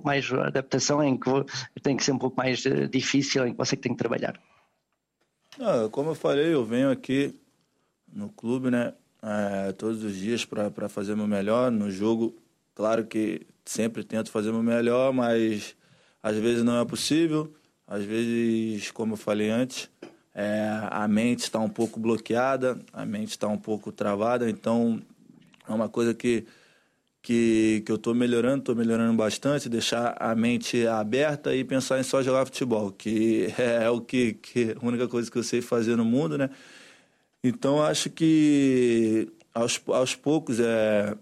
mais 0.06 0.32
adaptação, 0.32 1.04
em 1.04 1.18
que 1.18 1.30
tem 1.84 1.98
que 1.98 2.04
ser 2.06 2.14
um 2.14 2.18
pouco 2.18 2.38
mais 2.38 2.64
difícil, 2.90 3.46
em 3.46 3.52
que 3.52 3.58
você 3.58 3.76
tem 3.76 3.92
que 3.92 3.98
trabalhar? 3.98 4.40
Ah, 5.60 5.90
como 5.92 6.12
eu 6.12 6.16
falei, 6.16 6.54
eu 6.54 6.64
venho 6.64 6.92
aqui 6.92 7.34
no 8.14 8.30
clube, 8.30 8.70
né? 8.70 8.94
É, 9.24 9.72
todos 9.72 10.04
os 10.04 10.16
dias 10.16 10.46
para 10.46 10.88
fazer 10.88 11.16
meu 11.16 11.26
melhor. 11.26 11.72
No 11.72 11.90
jogo, 11.90 12.36
claro 12.76 13.06
que 13.06 13.42
sempre 13.66 14.04
tento 14.04 14.30
fazer 14.30 14.52
meu 14.52 14.62
melhor, 14.62 15.12
mas 15.12 15.76
às 16.22 16.38
vezes 16.38 16.64
não 16.64 16.80
é 16.80 16.86
possível. 16.86 17.52
Às 17.88 18.04
vezes, 18.04 18.92
como 18.92 19.14
eu 19.14 19.18
falei 19.18 19.50
antes, 19.50 19.90
é, 20.36 20.70
a 20.92 21.08
mente 21.08 21.40
está 21.40 21.60
um 21.60 21.70
pouco 21.70 22.00
bloqueada, 22.00 22.80
a 22.94 23.04
mente 23.04 23.32
está 23.32 23.48
um 23.48 23.58
pouco 23.58 23.92
travada, 23.92 24.48
então 24.48 25.02
é 25.68 25.74
uma 25.74 25.90
coisa 25.90 26.14
que 26.14 26.46
que, 27.28 27.84
que 27.86 27.92
eu 27.92 27.98
estou 27.98 28.16
melhorando, 28.16 28.60
estou 28.60 28.74
melhorando 28.74 29.14
bastante, 29.14 29.68
deixar 29.68 30.16
a 30.18 30.34
mente 30.34 30.88
aberta 30.88 31.54
e 31.54 31.62
pensar 31.62 32.00
em 32.00 32.04
só 32.04 32.24
jogar 32.24 32.46
futebol, 32.46 32.90
que 32.90 33.54
é 33.60 33.90
o 33.90 34.00
que, 34.00 34.36
que 34.36 34.78
a 34.82 34.86
única 34.86 35.10
coisa 35.10 35.30
que 35.30 35.38
eu 35.38 35.44
sei 35.44 35.62
fazer 35.62 35.98
no 35.98 36.06
mundo, 36.06 36.38
né? 36.38 36.50
Então 37.44 37.84
acho 37.84 38.10
que 38.10 39.28
aos, 39.54 39.82
aos 39.88 40.16
poucos 40.16 40.58
é 40.62 41.18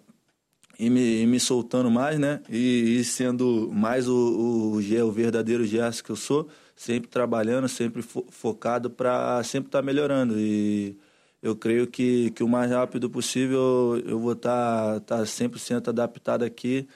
e 0.77 0.91
me, 0.91 1.23
e 1.23 1.25
me 1.25 1.39
soltando 1.39 1.89
mais, 1.89 2.19
né? 2.19 2.39
E, 2.51 2.99
e 2.99 3.03
sendo 3.03 3.71
mais 3.73 4.07
o, 4.07 4.13
o, 4.13 4.77
o 4.77 5.11
verdadeiro 5.11 5.65
Gerson 5.65 6.03
que 6.03 6.11
eu 6.11 6.15
sou, 6.15 6.47
sempre 6.75 7.09
trabalhando, 7.09 7.67
sempre 7.67 8.03
fo, 8.03 8.23
focado 8.29 8.91
para 8.91 9.43
sempre 9.43 9.69
estar 9.69 9.79
tá 9.79 9.83
melhorando 9.83 10.39
e 10.39 10.99
eu 11.45 11.55
creio 11.55 11.85
que, 11.85 12.31
que 12.31 12.43
o 12.43 12.47
mais 12.49 12.71
rápido 12.71 13.07
possível 13.07 14.01
eu 14.03 14.19
vou 14.19 14.33
estar 14.33 14.99
tá, 15.01 15.17
tá 15.19 15.23
100% 15.23 15.89
adaptado 15.89 16.43
aqui 16.43 16.87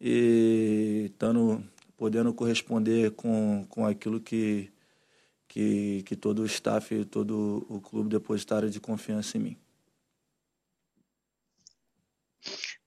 e 0.00 1.10
estando, 1.12 1.62
podendo 1.96 2.34
corresponder 2.34 3.12
com, 3.12 3.64
com 3.68 3.86
aquilo 3.86 4.20
que, 4.20 4.68
que, 5.46 6.02
que 6.04 6.16
todo 6.16 6.40
o 6.42 6.46
staff, 6.46 7.04
todo 7.04 7.64
o 7.68 7.80
clube 7.80 8.08
depositaram 8.10 8.68
de 8.68 8.80
confiança 8.80 9.38
em 9.38 9.40
mim. 9.40 9.56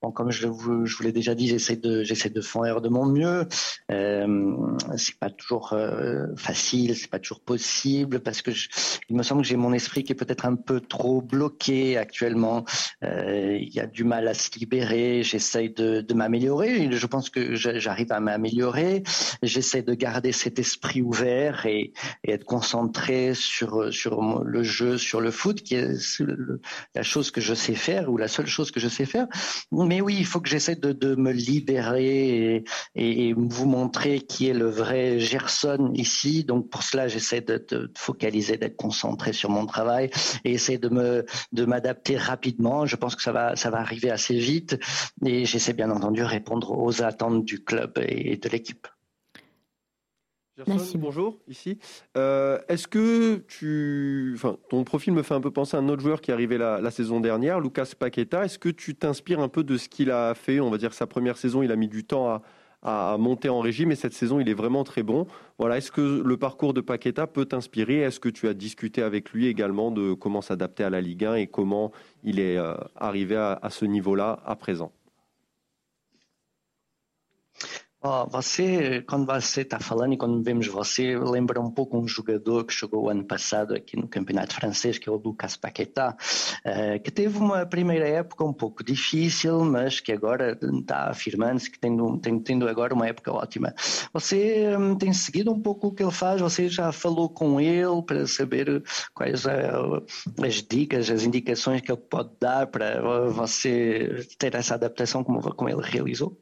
Bon, 0.03 0.11
comme 0.11 0.29
je, 0.29 0.47
vous, 0.47 0.85
l'ai 1.01 1.11
déjà 1.11 1.33
dit, 1.33 1.47
j'essaie 1.47 1.75
de, 1.75 2.03
j'essaie 2.03 2.29
de 2.29 2.41
faire 2.41 2.81
de 2.81 2.89
mon 2.89 3.07
mieux. 3.07 3.47
Euh, 3.91 4.55
c'est 4.95 5.17
pas 5.17 5.31
toujours 5.31 5.73
euh, 5.73 6.27
facile, 6.35 6.95
c'est 6.95 7.09
pas 7.09 7.17
toujours 7.17 7.41
possible 7.41 8.19
parce 8.19 8.43
que 8.43 8.51
je, 8.51 8.69
il 9.09 9.15
me 9.15 9.23
semble 9.23 9.41
que 9.41 9.47
j'ai 9.47 9.55
mon 9.55 9.73
esprit 9.73 10.03
qui 10.03 10.11
est 10.11 10.15
peut-être 10.15 10.45
un 10.45 10.55
peu 10.55 10.81
trop 10.81 11.23
bloqué 11.23 11.97
actuellement. 11.97 12.63
Euh, 13.03 13.57
il 13.59 13.73
y 13.73 13.79
a 13.79 13.87
du 13.87 14.03
mal 14.03 14.27
à 14.27 14.35
se 14.35 14.51
libérer. 14.59 15.23
J'essaie 15.23 15.69
de, 15.69 16.01
de 16.01 16.13
m'améliorer. 16.13 16.91
Je 16.91 17.07
pense 17.07 17.31
que 17.31 17.55
j'arrive 17.55 18.11
à 18.11 18.19
m'améliorer. 18.19 19.01
J'essaie 19.41 19.81
de 19.81 19.95
garder 19.95 20.31
cet 20.31 20.59
esprit 20.59 21.01
ouvert 21.01 21.65
et, 21.65 21.91
et, 22.23 22.33
être 22.33 22.45
concentré 22.45 23.33
sur 23.33 23.91
sur 23.91 24.43
le 24.43 24.61
jeu, 24.61 24.99
sur 24.99 25.21
le 25.21 25.31
foot, 25.31 25.63
qui 25.63 25.73
est 25.73 26.21
la 26.93 27.01
chose 27.01 27.31
que 27.31 27.41
je 27.41 27.55
sais 27.55 27.73
faire 27.73 28.11
ou 28.11 28.17
la 28.17 28.27
seule 28.27 28.45
chose 28.45 28.69
que 28.69 28.79
je 28.79 28.89
sais 28.89 29.05
faire. 29.05 29.25
Mais 29.87 30.01
oui, 30.01 30.15
il 30.19 30.25
faut 30.25 30.41
que 30.41 30.49
j'essaie 30.49 30.75
de, 30.75 31.15
me 31.15 31.31
libérer 31.31 32.55
et, 32.55 33.29
et, 33.29 33.33
vous 33.33 33.65
montrer 33.65 34.19
qui 34.19 34.47
est 34.49 34.53
le 34.53 34.69
vrai 34.69 35.19
Gerson 35.19 35.91
ici. 35.93 36.43
Donc 36.43 36.69
pour 36.69 36.83
cela, 36.83 37.07
j'essaie 37.07 37.41
de, 37.41 37.63
de, 37.69 37.91
focaliser, 37.97 38.57
d'être 38.57 38.75
concentré 38.75 39.33
sur 39.33 39.49
mon 39.49 39.65
travail 39.65 40.09
et 40.43 40.51
essayer 40.51 40.77
de 40.77 40.89
me 40.89 41.25
de 41.53 41.65
m'adapter 41.65 42.17
rapidement. 42.17 42.85
Je 42.85 42.95
pense 42.95 43.15
que 43.15 43.21
ça 43.21 43.31
va 43.31 43.55
ça 43.55 43.69
va 43.69 43.79
arriver 43.79 44.11
assez 44.11 44.37
vite 44.37 44.77
et 45.25 45.45
j'essaie 45.45 45.73
bien 45.73 45.89
entendu 45.89 46.23
répondre 46.23 46.71
aux 46.77 47.01
attentes 47.01 47.45
du 47.45 47.63
club 47.63 47.97
et 48.01 48.37
de 48.37 48.49
l'équipe. 48.49 48.87
Gerson, 50.57 50.97
bonjour, 50.97 51.37
ici. 51.47 51.77
Euh, 52.17 52.57
Est-ce 52.67 52.87
que 52.87 53.43
tu. 53.47 54.31
Enfin, 54.33 54.57
ton 54.69 54.83
profil 54.83 55.13
me 55.13 55.21
fait 55.21 55.35
un 55.35 55.41
peu 55.41 55.51
penser 55.51 55.77
à 55.77 55.79
un 55.79 55.87
autre 55.87 56.01
joueur 56.01 56.19
qui 56.19 56.31
est 56.31 56.33
arrivé 56.33 56.57
la, 56.57 56.81
la 56.81 56.89
saison 56.89 57.19
dernière, 57.19 57.59
Lucas 57.59 57.91
Paqueta. 57.97 58.43
Est-ce 58.43 58.57
que 58.57 58.69
tu 58.69 58.95
t'inspires 58.95 59.39
un 59.39 59.49
peu 59.49 59.63
de 59.63 59.77
ce 59.77 59.87
qu'il 59.87 60.09
a 60.09 60.33
fait? 60.33 60.59
On 60.59 60.71
va 60.71 60.79
dire 60.79 60.89
que 60.89 60.95
sa 60.95 61.05
première 61.05 61.37
saison, 61.37 61.61
il 61.61 61.71
a 61.71 61.75
mis 61.75 61.87
du 61.87 62.03
temps 62.03 62.27
à, 62.27 62.41
à, 62.81 63.17
monter 63.19 63.49
en 63.49 63.59
régime 63.59 63.91
et 63.91 63.95
cette 63.95 64.13
saison, 64.13 64.39
il 64.39 64.49
est 64.49 64.55
vraiment 64.55 64.83
très 64.83 65.03
bon. 65.03 65.27
Voilà, 65.59 65.77
Est-ce 65.77 65.91
que 65.91 66.23
le 66.25 66.37
parcours 66.37 66.73
de 66.73 66.81
Paqueta 66.81 67.27
peut 67.27 67.45
t'inspirer? 67.45 67.99
Est-ce 67.99 68.19
que 68.19 68.29
tu 68.29 68.47
as 68.47 68.55
discuté 68.55 69.03
avec 69.03 69.31
lui 69.31 69.45
également 69.45 69.91
de 69.91 70.13
comment 70.13 70.41
s'adapter 70.41 70.83
à 70.83 70.89
la 70.89 71.01
Ligue 71.01 71.25
1 71.25 71.35
et 71.35 71.47
comment 71.47 71.91
il 72.23 72.39
est 72.39 72.57
euh, 72.57 72.73
arrivé 72.95 73.35
à, 73.35 73.59
à 73.61 73.69
ce 73.69 73.85
niveau-là 73.85 74.39
à 74.43 74.55
présent? 74.55 74.91
Oh, 77.99 78.27
você, 78.29 79.01
quando 79.01 79.25
você 79.25 79.61
está 79.61 79.79
falando 79.79 80.13
e 80.13 80.17
quando 80.17 80.43
vemos 80.43 80.67
você, 80.67 81.17
lembra 81.17 81.59
um 81.59 81.71
pouco 81.71 81.97
um 81.97 82.07
jogador 82.07 82.63
que 82.63 82.71
chegou 82.71 83.09
ano 83.09 83.25
passado 83.25 83.73
aqui 83.73 83.97
no 83.97 84.07
Campeonato 84.07 84.53
Francês, 84.53 84.99
que 84.99 85.09
é 85.09 85.11
o 85.11 85.15
Lucas 85.15 85.57
Paquetá, 85.57 86.15
uh, 86.63 87.01
que 87.01 87.09
teve 87.09 87.39
uma 87.39 87.65
primeira 87.65 88.07
época 88.07 88.43
um 88.43 88.53
pouco 88.53 88.83
difícil, 88.83 89.65
mas 89.65 89.99
que 89.99 90.11
agora 90.11 90.55
está 90.61 91.09
afirmando-se 91.09 91.71
que 91.71 91.79
tendo, 91.79 92.19
tendo 92.43 92.69
agora 92.69 92.93
uma 92.93 93.07
época 93.07 93.33
ótima. 93.33 93.73
Você 94.13 94.77
um, 94.77 94.95
tem 94.95 95.11
seguido 95.11 95.51
um 95.51 95.59
pouco 95.59 95.87
o 95.87 95.91
que 95.91 96.03
ele 96.03 96.11
faz? 96.11 96.39
Você 96.39 96.69
já 96.69 96.91
falou 96.91 97.27
com 97.27 97.59
ele 97.59 98.03
para 98.03 98.27
saber 98.27 98.83
quais 99.11 99.43
uh, 99.45 100.05
as 100.45 100.61
dicas, 100.61 101.09
as 101.09 101.23
indicações 101.23 101.81
que 101.81 101.91
ele 101.91 102.01
pode 102.01 102.29
dar 102.39 102.67
para 102.67 103.01
você 103.31 104.23
ter 104.37 104.53
essa 104.53 104.75
adaptação 104.75 105.23
como, 105.23 105.41
como 105.55 105.67
ele 105.67 105.81
realizou? 105.81 106.37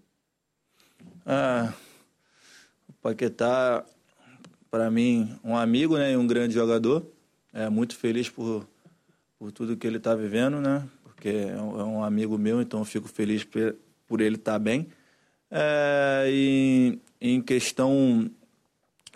Ah, 1.26 1.74
o 2.88 2.94
Paquetá, 3.02 3.84
para 4.70 4.92
mim, 4.92 5.36
um 5.44 5.58
amigo 5.58 5.98
né, 5.98 6.12
e 6.12 6.18
um 6.18 6.28
grande 6.28 6.54
jogador. 6.54 7.04
É 7.52 7.68
muito 7.68 7.96
feliz 7.96 8.30
por, 8.30 8.68
por 9.40 9.52
tudo 9.52 9.76
que 9.76 9.88
ele 9.88 9.98
está 9.98 10.14
vivendo, 10.14 10.62
né? 10.62 10.88
Porque 11.04 11.30
é 11.30 11.60
um, 11.60 11.80
é 11.80 11.84
um, 11.84 12.04
amigo 12.04 12.38
meu, 12.38 12.62
então 12.62 12.86
fico 12.86 13.08
feliz 13.08 13.44
por, 13.44 13.76
por 14.06 14.22
ele 14.22 14.36
estar 14.36 14.54
tá 14.54 14.60
bem. 14.60 14.88
É, 15.50 16.26
e 16.30 17.00
em 17.20 17.42
questão 17.42 18.30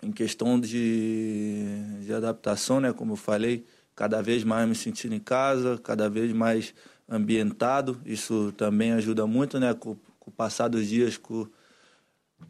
em 0.02 0.10
questão 0.10 0.58
de, 0.58 1.66
de 2.04 2.12
adaptação, 2.12 2.80
né? 2.80 2.92
Como 2.92 3.12
eu 3.12 3.16
falei, 3.16 3.64
cada 3.94 4.22
vez 4.22 4.42
mais 4.42 4.68
me 4.68 4.74
sentindo 4.74 5.14
em 5.14 5.20
casa, 5.20 5.78
cada 5.78 6.08
vez 6.08 6.32
mais 6.32 6.74
ambientado. 7.08 8.00
Isso 8.04 8.52
também 8.56 8.92
ajuda 8.92 9.26
muito, 9.26 9.60
né? 9.60 9.74
Com, 9.74 9.96
com 10.18 10.30
o 10.30 10.32
passar 10.32 10.68
dos 10.68 10.86
dias, 10.88 11.16
com 11.16 11.46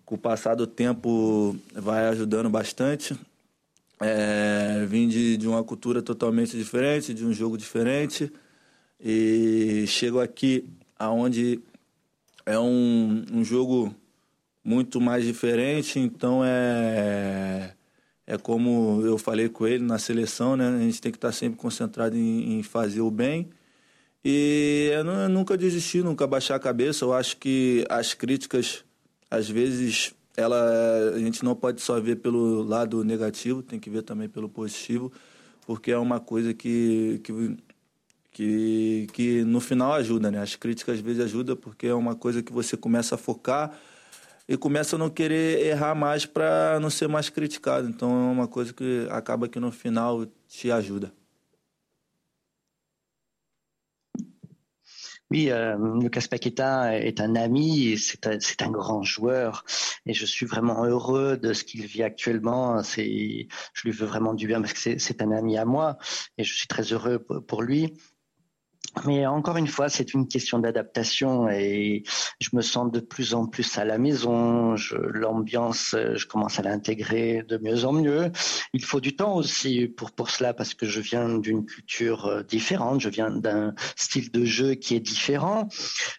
com 0.05 0.15
o 0.15 0.19
passar 0.19 0.55
do 0.55 0.67
tempo 0.67 1.57
vai 1.75 2.09
ajudando 2.09 2.49
bastante. 2.51 3.19
É, 4.01 4.85
vim 4.89 5.09
de, 5.09 5.37
de 5.37 5.47
uma 5.47 5.63
cultura 5.63 6.01
totalmente 6.01 6.57
diferente, 6.57 7.13
de 7.13 7.25
um 7.25 7.33
jogo 7.33 7.59
diferente 7.59 8.33
e 8.99 9.85
chego 9.87 10.21
aqui 10.21 10.65
aonde 10.99 11.61
é 12.47 12.59
um, 12.59 13.25
um 13.33 13.45
jogo 13.45 13.95
muito 14.65 15.01
mais 15.01 15.25
diferente, 15.25 15.99
então 15.99 16.43
é 16.45 17.75
é 18.31 18.39
como 18.39 19.03
eu 19.05 19.19
falei 19.19 19.49
com 19.49 19.67
ele 19.67 19.83
na 19.83 19.99
seleção, 19.99 20.57
né? 20.57 20.69
A 20.69 20.79
gente 20.79 21.01
tem 21.01 21.11
que 21.11 21.19
estar 21.19 21.33
sempre 21.33 21.59
concentrado 21.59 22.17
em, 22.17 22.61
em 22.61 22.63
fazer 22.63 23.01
o 23.01 23.11
bem. 23.11 23.51
E 24.25 24.89
eu, 24.93 25.05
eu 25.05 25.29
nunca 25.29 25.59
desistir, 25.59 26.05
nunca 26.05 26.29
baixar 26.29 26.55
a 26.55 26.61
cabeça. 26.61 27.05
Eu 27.05 27.13
acho 27.13 27.37
que 27.39 27.85
as 27.89 28.15
críticas 28.15 28.85
às 29.31 29.49
vezes 29.49 30.15
ela 30.37 31.13
a 31.15 31.19
gente 31.19 31.45
não 31.45 31.55
pode 31.55 31.81
só 31.81 32.01
ver 32.01 32.17
pelo 32.17 32.63
lado 32.63 33.05
negativo, 33.05 33.63
tem 33.63 33.79
que 33.79 33.91
ver 33.91 34.03
também 34.03 34.29
pelo 34.29 34.49
positivo, 34.49 35.13
porque 35.67 35.91
é 35.93 35.99
uma 35.99 36.21
coisa 36.21 36.55
que 36.55 37.21
que, 37.23 37.57
que, 38.33 39.07
que 39.13 39.45
no 39.45 39.61
final 39.61 39.93
ajuda, 39.93 40.31
né? 40.31 40.41
As 40.41 40.57
críticas 40.57 40.97
às 40.97 41.01
vezes 41.01 41.23
ajudam 41.23 41.57
porque 41.57 41.87
é 41.87 41.95
uma 41.95 42.15
coisa 42.15 42.43
que 42.43 42.53
você 42.53 42.77
começa 42.77 43.15
a 43.15 43.19
focar 43.19 43.79
e 44.49 44.57
começa 44.57 44.97
a 44.97 44.99
não 44.99 45.09
querer 45.09 45.65
errar 45.65 45.95
mais 45.95 46.27
para 46.27 46.79
não 46.81 46.91
ser 46.91 47.09
mais 47.09 47.29
criticado. 47.29 47.89
Então 47.89 48.11
é 48.11 48.33
uma 48.33 48.49
coisa 48.49 48.73
que 48.73 49.07
acaba 49.11 49.49
que 49.49 49.61
no 49.61 49.71
final 49.71 50.27
te 50.49 50.73
ajuda. 50.73 51.13
Oui, 55.31 55.51
euh, 55.51 55.77
Lucas 56.01 56.27
Paqueta 56.29 56.99
est 56.99 57.21
un 57.21 57.37
ami, 57.37 57.97
c'est 57.99 58.27
un, 58.27 58.37
un, 58.67 58.71
grand 58.71 59.05
joueur 59.05 59.65
et 60.05 60.13
je 60.13 60.27
suis 60.27 60.45
vraiment 60.45 60.85
heureux 60.85 61.37
de 61.37 61.53
ce 61.53 61.63
qu'il 61.63 61.87
vit 61.87 62.03
actuellement. 62.03 62.83
C'est, 62.83 63.47
je 63.73 63.83
lui 63.85 63.93
veux 63.93 64.07
vraiment 64.07 64.35
du 64.35 64.49
bien 64.49 64.61
parce 64.61 64.73
que 64.73 64.99
c'est 64.99 65.23
un 65.23 65.31
ami 65.31 65.57
à 65.57 65.65
moi 65.65 65.99
et 66.37 66.43
je 66.43 66.53
suis 66.53 66.67
très 66.67 66.83
heureux 66.93 67.21
pour 67.21 67.63
lui. 67.63 67.95
Mais 69.07 69.27
encore 69.27 69.57
une 69.57 69.69
fois, 69.69 69.89
c'est 69.89 70.15
une 70.15 70.27
question 70.27 70.59
d'adaptation 70.59 71.49
et 71.49 72.03
je 72.41 72.49
me 72.53 72.61
sens 72.61 72.91
de 72.91 73.01
plus 73.01 73.35
en 73.35 73.47
plus 73.47 73.79
à 73.79 73.85
la 73.85 73.99
maison. 73.99 74.75
L'ambiance, 75.13 75.95
je 75.95 76.27
commence 76.27 76.59
à 76.59 76.63
l'intégrer 76.63 77.45
de 77.49 77.57
mieux 77.59 77.85
en 77.85 77.93
mieux. 77.93 78.33
Il 78.73 78.85
faut 78.85 79.01
du 79.01 79.15
temps 79.15 79.35
aussi 79.37 79.87
pour, 79.87 80.11
pour 80.11 80.31
cela 80.31 80.55
parce 80.55 80.75
que 80.75 80.87
je 80.87 81.01
viens 81.01 81.39
d'une 81.39 81.65
culture 81.65 82.27
euh, 82.27 82.43
différente, 82.43 83.01
je 83.01 83.09
viens 83.09 83.31
d'un 83.31 83.75
style 83.97 84.31
de 84.31 84.45
jeu 84.45 84.75
qui 84.75 84.97
est 84.97 85.01
différent. 85.01 85.69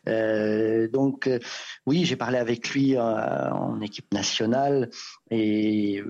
Euh, 0.07 0.87
donc 0.87 1.27
euh, 1.27 1.39
oui, 1.85 2.05
j'ai 2.05 2.15
parlé 2.15 2.37
avec 2.37 2.69
lui 2.71 2.95
euh, 2.95 3.01
en 3.01 3.81
équipe 3.81 4.11
nationale 4.13 4.89
et 5.29 6.01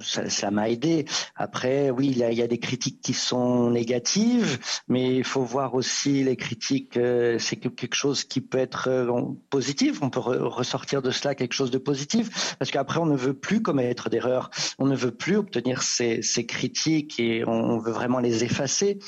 ça 0.00 0.50
m'a 0.50 0.68
aidé. 0.68 1.04
Après, 1.36 1.90
oui, 1.90 2.08
il 2.08 2.18
y, 2.18 2.42
a, 2.42 2.46
des 2.46 2.58
critiques 2.58 3.00
qui 3.00 3.14
sont 3.14 3.70
négatives, 3.70 4.58
mais 4.88 5.16
il 5.16 5.24
faut 5.24 5.42
voir 5.42 5.74
aussi 5.74 6.24
les 6.24 6.36
critiques, 6.36 6.96
euh, 6.96 7.38
c'est 7.38 7.56
quelque 7.56 7.94
chose 7.94 8.24
qui 8.24 8.40
peut 8.40 8.58
être 8.58 8.88
euh, 8.88 9.22
positif. 9.50 10.02
On 10.02 10.10
peut 10.10 10.20
re 10.20 10.52
ressortir 10.52 11.02
de 11.02 11.10
cela 11.10 11.34
quelque 11.34 11.54
chose 11.54 11.70
de 11.70 11.78
positif, 11.78 12.56
parce 12.58 12.70
qu'après, 12.70 12.98
on 12.98 13.06
ne 13.06 13.16
veut 13.16 13.34
plus 13.34 13.62
commettre 13.62 14.10
d'erreurs. 14.10 14.50
On 14.78 14.86
ne 14.86 14.96
veut 14.96 15.14
plus 15.14 15.36
obtenir 15.36 15.82
ces, 15.82 16.20
critiques 16.46 17.20
et 17.20 17.44
on 17.46 17.78
veut 17.78 17.92
vraiment 17.92 18.18
les 18.18 18.44
effacer. 18.44 18.98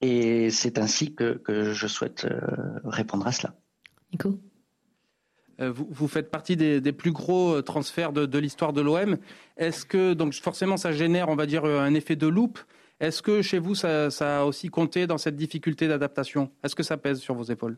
Et 0.00 0.50
c'est 0.50 0.78
ainsi 0.78 1.14
que, 1.14 1.38
que, 1.38 1.72
je 1.72 1.86
souhaite 1.86 2.24
euh, 2.24 2.40
répondre 2.84 3.26
à 3.26 3.32
cela. 3.32 3.54
Nico? 4.12 4.38
Vous, 5.58 5.86
vous, 5.90 6.08
faites 6.08 6.30
partie 6.30 6.56
des, 6.56 6.92
plus 6.92 7.12
gros 7.12 7.56
euh, 7.56 7.62
transferts 7.62 8.12
de, 8.12 8.38
l'histoire 8.38 8.72
de 8.72 8.80
l'OM. 8.80 9.18
Est-ce 9.56 9.86
que, 9.86 10.14
donc 10.14 10.34
forcément, 10.34 10.76
ça 10.76 10.92
génère, 10.92 11.28
on 11.28 11.36
va 11.36 11.46
dire, 11.46 11.64
un 11.64 11.94
effet 11.94 12.16
de 12.16 12.26
loupe. 12.26 12.58
Est-ce 13.00 13.22
que 13.22 13.42
chez 13.42 13.58
vous, 13.58 13.74
ça, 13.74 14.10
ça, 14.10 14.40
a 14.40 14.44
aussi 14.44 14.68
compté 14.68 15.06
dans 15.06 15.18
cette 15.18 15.36
difficulté 15.36 15.88
d'adaptation? 15.88 16.50
Est-ce 16.62 16.74
que 16.74 16.82
ça 16.82 16.96
pèse 16.96 17.20
sur 17.20 17.34
vos 17.34 17.44
épaules? 17.44 17.76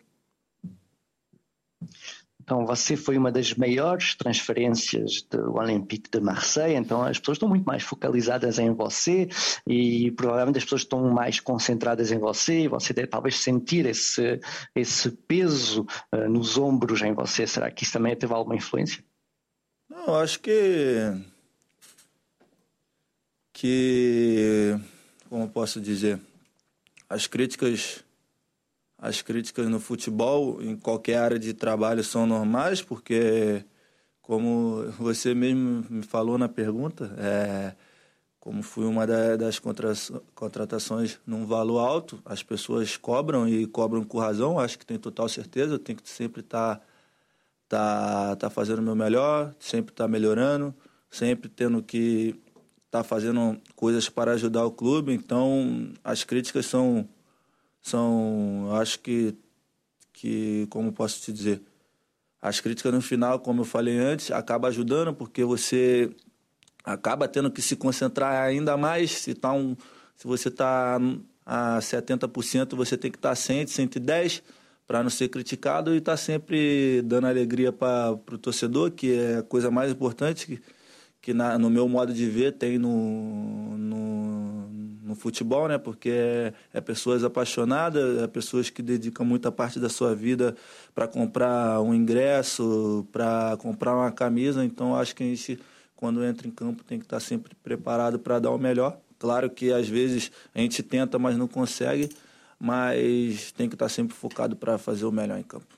Então, 2.47 2.65
você 2.65 2.97
foi 2.97 3.19
uma 3.19 3.33
das 3.33 3.55
maiores 3.55 4.15
transferências 4.15 5.21
do 5.23 5.57
Olympique 5.57 6.09
de 6.09 6.21
Marseille, 6.21 6.76
então 6.76 7.03
as 7.03 7.19
pessoas 7.19 7.38
estão 7.38 7.49
muito 7.49 7.65
mais 7.65 7.83
focalizadas 7.83 8.61
em 8.61 8.73
você 8.73 9.29
e 9.67 10.12
provavelmente 10.12 10.59
as 10.59 10.62
pessoas 10.62 10.83
estão 10.83 11.11
mais 11.11 11.41
concentradas 11.41 12.12
em 12.12 12.21
você 12.21 12.61
e 12.61 12.69
você 12.69 12.93
deve 12.93 13.09
talvez 13.09 13.41
sentir 13.41 13.85
esse, 13.85 14.38
esse 14.76 15.11
peso 15.11 15.85
uh, 16.15 16.29
nos 16.29 16.57
ombros 16.57 17.03
em 17.03 17.12
você. 17.12 17.49
Será 17.49 17.69
que 17.69 17.83
isso 17.83 17.95
também 17.95 18.15
teve 18.15 18.33
alguma 18.33 18.55
influência? 18.55 19.03
Não, 19.91 20.15
acho 20.15 20.38
que. 20.38 21.00
que. 23.53 24.79
como 25.29 25.49
posso 25.49 25.81
dizer? 25.81 26.21
As 27.11 27.26
críticas 27.26 28.05
as 28.99 29.23
críticas 29.23 29.69
no 29.69 29.79
futebol, 29.79 30.62
em 30.62 30.76
qualquer 30.76 31.19
área 31.19 31.38
de 31.38 31.53
trabalho, 31.53 32.03
são 32.03 32.26
normais, 32.26 32.83
porque, 32.83 33.65
como 34.23 34.85
você 34.99 35.35
mesmo 35.35 35.85
me 35.91 36.03
falou 36.03 36.38
na 36.38 36.49
pergunta, 36.49 37.15
é, 37.19 37.75
como 38.41 38.62
fui 38.62 38.87
uma 38.87 39.07
das 39.07 39.61
contratações 40.35 41.19
num 41.26 41.45
valor 41.47 41.81
alto, 41.81 42.23
as 42.25 42.43
pessoas 42.43 42.97
cobram 42.97 43.49
e 43.49 43.67
cobram 43.67 44.05
com 44.05 44.19
razão, 44.19 44.59
acho 44.59 44.79
que 44.79 44.87
tem 44.87 44.99
total 44.99 45.29
certeza, 45.29 45.75
eu 45.75 45.79
tenho 45.79 45.99
que 45.99 46.09
sempre 46.09 46.41
estar 46.41 46.76
tá, 47.69 48.29
tá, 48.29 48.37
tá 48.37 48.50
fazendo 48.50 48.79
o 48.79 48.83
meu 48.83 48.95
melhor, 48.95 49.55
sempre 49.59 49.93
estar 49.93 50.05
tá 50.05 50.09
melhorando, 50.09 50.75
sempre 51.11 51.49
tendo 51.49 51.83
que 51.83 52.41
estar 52.87 53.03
tá 53.03 53.05
fazendo 53.05 53.61
coisas 53.75 54.09
para 54.09 54.33
ajudar 54.33 54.65
o 54.65 54.71
clube, 54.71 55.12
então 55.12 55.93
as 56.05 56.25
críticas 56.25 56.67
são 56.67 57.07
são, 57.87 58.69
acho 58.81 58.99
que, 58.99 59.33
que, 60.12 60.66
como 60.71 60.93
posso 60.93 61.21
te 61.23 61.33
dizer, 61.33 61.62
as 62.43 62.61
críticas 62.61 62.93
no 62.93 63.00
final, 63.00 63.38
como 63.38 63.61
eu 63.61 63.64
falei 63.64 63.97
antes, 63.97 64.33
acaba 64.33 64.66
ajudando 64.66 65.14
porque 65.14 65.45
você 65.45 66.11
acaba 66.85 67.28
tendo 67.28 67.49
que 67.49 67.62
se 67.62 67.76
concentrar 67.76 68.43
ainda 68.43 68.76
mais. 68.76 69.12
Se, 69.12 69.35
tá 69.35 69.52
um, 69.52 69.76
se 70.16 70.26
você 70.26 70.49
está 70.49 70.99
a 71.45 71.78
70%, 71.78 72.75
você 72.75 72.97
tem 72.97 73.09
que 73.09 73.19
estar 73.19 73.31
tá 73.31 73.37
100, 73.37 73.69
110 73.69 74.43
para 74.85 75.00
não 75.00 75.11
ser 75.11 75.28
criticado 75.28 75.95
e 75.95 75.99
estar 75.99 76.12
tá 76.12 76.16
sempre 76.16 77.02
dando 77.02 77.28
alegria 77.28 77.73
para 77.73 78.12
o 78.12 78.38
torcedor, 78.38 78.90
que 78.90 79.14
é 79.14 79.37
a 79.38 79.43
coisa 79.45 79.71
mais 79.71 79.93
importante 79.93 80.47
que, 80.47 80.62
que 81.26 81.35
na, 81.35 81.59
no 81.59 81.68
meu 81.68 81.88
modo 81.88 82.14
de 82.14 82.25
ver 82.30 82.52
tem 82.52 82.78
no, 82.78 83.76
no 83.76 84.68
no 85.02 85.14
futebol, 85.16 85.66
né? 85.68 85.78
Porque 85.78 86.11
é, 86.11 86.52
é, 86.73 86.80
pessoas 86.80 87.25
apaixonadas, 87.25 88.23
é 88.23 88.26
pessoas 88.28 88.71
que 88.71 88.83
dedicam 88.83 89.25
muita 89.26 89.50
parte 89.52 89.78
da 89.80 89.88
sua 89.88 90.14
vida 90.14 90.56
para 90.95 91.06
comprar 91.09 91.80
um 91.80 91.95
ingresso, 91.95 93.06
para 93.12 93.56
comprar 93.59 93.95
uma 93.97 94.11
camisa. 94.12 94.64
Então, 94.64 94.97
acho 94.97 95.14
que 95.16 95.23
a 95.23 95.26
gente, 95.26 95.59
quando 95.97 96.25
entra 96.25 96.47
em 96.49 96.50
campo, 96.50 96.85
tem 96.85 96.99
que 96.99 97.04
estar 97.06 97.21
sempre 97.21 97.54
preparado 97.56 98.18
para 98.18 98.38
dar 98.40 98.50
o 98.50 98.59
melhor. 98.59 98.99
Claro 99.18 99.50
que 99.50 99.73
às 99.73 99.88
vezes 99.88 100.30
a 100.54 100.61
gente 100.61 100.83
tenta, 100.83 101.18
mas 101.18 101.37
não 101.37 101.49
consegue, 101.49 102.09
mas 102.59 103.52
tem 103.52 103.68
que 103.68 103.75
estar 103.76 103.88
sempre 103.88 104.14
focado 104.14 104.56
para 104.56 104.78
fazer 104.78 105.04
o 105.06 105.12
melhor 105.12 105.38
em 105.38 105.42
campo. 105.45 105.76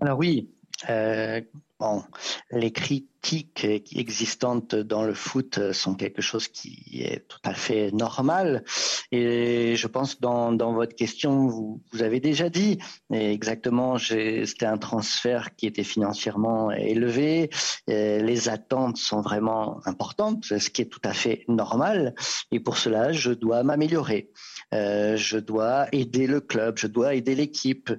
Alors 0.00 0.18
oui, 0.18 0.53
euh, 0.90 1.40
bon, 1.78 2.02
les 2.50 2.72
critiques 2.72 3.66
existantes 3.94 4.74
dans 4.74 5.02
le 5.02 5.14
foot 5.14 5.72
sont 5.72 5.94
quelque 5.94 6.20
chose 6.20 6.48
qui 6.48 7.02
est 7.02 7.26
tout 7.26 7.38
à 7.44 7.54
fait 7.54 7.90
normal. 7.92 8.64
Et 9.12 9.76
je 9.76 9.86
pense 9.86 10.20
dans, 10.20 10.52
dans 10.52 10.74
votre 10.74 10.94
question, 10.94 11.46
vous, 11.46 11.82
vous 11.92 12.02
avez 12.02 12.20
déjà 12.20 12.50
dit 12.50 12.78
exactement, 13.10 13.96
c'était 13.98 14.66
un 14.66 14.76
transfert 14.76 15.56
qui 15.56 15.66
était 15.66 15.84
financièrement 15.84 16.70
élevé. 16.70 17.48
les 17.86 18.48
attentes 18.48 18.98
sont 18.98 19.22
vraiment 19.22 19.80
importantes, 19.86 20.44
ce 20.44 20.68
qui 20.68 20.82
est 20.82 20.90
tout 20.90 21.00
à 21.04 21.14
fait 21.14 21.44
normal. 21.48 22.14
Et 22.52 22.60
pour 22.60 22.76
cela, 22.76 23.12
je 23.12 23.30
dois 23.32 23.62
m'améliorer. 23.62 24.30
Euh, 24.74 25.16
je 25.16 25.38
dois 25.38 25.86
aider 25.92 26.26
le 26.26 26.40
club, 26.40 26.78
je 26.78 26.86
dois 26.86 27.14
aider 27.14 27.34
l'équipe. 27.34 27.92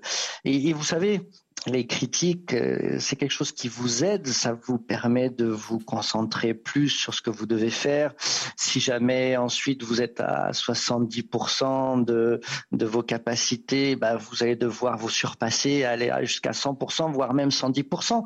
et 0.43 0.73
vous 0.73 0.83
savez, 0.83 1.21
les 1.67 1.87
critiques, 1.87 2.53
euh, 2.53 2.97
c'est 2.99 3.15
quelque 3.15 3.31
chose 3.31 3.51
qui 3.51 3.67
vous 3.67 4.03
aide, 4.03 4.27
ça 4.27 4.57
vous 4.65 4.77
permet 4.77 5.29
de 5.29 5.45
vous 5.45 5.79
concentrer 5.79 6.53
plus 6.53 6.89
sur 6.89 7.13
ce 7.13 7.21
que 7.21 7.29
vous 7.29 7.45
devez 7.45 7.69
faire. 7.69 8.13
Si 8.55 8.79
jamais 8.79 9.35
ensuite 9.37 9.83
vous 9.83 10.01
êtes 10.01 10.19
à 10.19 10.51
70% 10.51 12.03
de, 12.05 12.39
vos 12.71 13.03
capacités, 13.03 13.95
bah, 13.95 14.15
vous 14.17 14.43
allez 14.43 14.55
devoir 14.55 14.97
vous 14.97 15.09
surpasser, 15.09 15.83
aller 15.83 16.11
jusqu'à 16.21 16.51
100%, 16.51 17.11
voire 17.11 17.33
même 17.33 17.49
110%. 17.49 18.23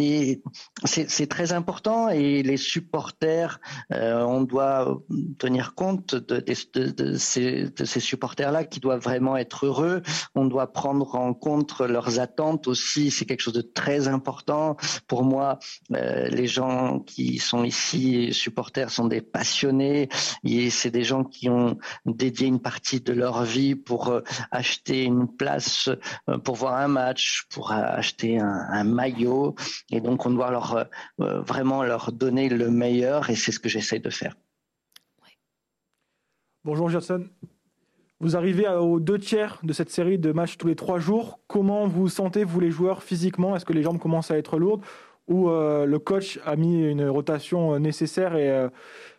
Et 0.00 0.42
c'est 0.84 1.28
très 1.28 1.52
important 1.52 2.08
et 2.08 2.42
les 2.42 2.56
supporters, 2.56 3.60
euh, 3.92 4.22
on 4.22 4.42
doit 4.42 5.00
tenir 5.38 5.74
compte 5.74 6.14
de, 6.14 7.16
ces 7.16 8.00
supporters-là 8.00 8.64
qui 8.64 8.80
doivent 8.80 9.02
vraiment 9.02 9.36
être 9.36 9.66
heureux. 9.66 10.02
On 10.34 10.46
doit 10.46 10.72
prendre 10.72 11.14
en 11.14 11.34
compte 11.34 11.80
leurs 11.80 12.18
attentes 12.18 12.71
c'est 12.74 13.24
quelque 13.24 13.40
chose 13.40 13.54
de 13.54 13.62
très 13.62 14.08
important. 14.08 14.76
Pour 15.06 15.24
moi, 15.24 15.58
euh, 15.92 16.28
les 16.28 16.46
gens 16.46 17.00
qui 17.00 17.38
sont 17.38 17.64
ici 17.64 18.32
supporters 18.32 18.90
sont 18.90 19.06
des 19.06 19.20
passionnés 19.20 20.08
et 20.44 20.70
c'est 20.70 20.90
des 20.90 21.04
gens 21.04 21.24
qui 21.24 21.48
ont 21.48 21.78
dédié 22.06 22.46
une 22.46 22.60
partie 22.60 23.00
de 23.00 23.12
leur 23.12 23.44
vie 23.44 23.74
pour 23.74 24.08
euh, 24.08 24.20
acheter 24.50 25.04
une 25.04 25.28
place, 25.28 25.88
euh, 26.28 26.38
pour 26.38 26.56
voir 26.56 26.76
un 26.76 26.88
match, 26.88 27.46
pour 27.50 27.72
acheter 27.72 28.38
un, 28.38 28.84
maillot. 28.84 29.54
Et 29.90 30.00
donc, 30.00 30.26
on 30.26 30.30
doit 30.30 30.50
leur 30.50 30.86
vraiment 31.18 31.84
leur 31.84 32.10
donner 32.12 32.48
le 32.48 32.70
meilleur 32.70 33.30
et 33.30 33.36
c'est 33.36 33.52
ce 33.52 33.60
que 33.60 33.68
j'essaie 33.68 34.00
de 34.00 34.10
faire. 34.10 34.34
Bonjour 36.64 36.90
Gerson. 36.90 37.28
Vous 38.22 38.36
arrivez 38.36 38.68
aux 38.68 39.00
deux 39.00 39.18
tiers 39.18 39.58
de 39.64 39.72
cette 39.72 39.90
série 39.90 40.16
de 40.16 40.30
matchs 40.30 40.56
tous 40.56 40.68
les 40.68 40.76
trois 40.76 41.00
jours. 41.00 41.40
Comment 41.48 41.88
vous 41.88 42.08
sentez, 42.08 42.44
vous 42.44 42.60
les 42.60 42.70
joueurs, 42.70 43.02
physiquement? 43.02 43.56
Est-ce 43.56 43.64
que 43.64 43.72
les 43.72 43.82
jambes 43.82 43.98
commencent 43.98 44.30
à 44.30 44.38
être 44.38 44.58
lourdes? 44.58 44.82
Ou 45.26 45.50
euh, 45.50 45.86
le 45.86 45.98
coach 45.98 46.38
a 46.46 46.54
mis 46.54 46.84
une 46.88 47.08
rotation 47.08 47.74
euh, 47.74 47.78
nécessaire 47.80 48.36
et, 48.36 48.48
euh, 48.48 48.68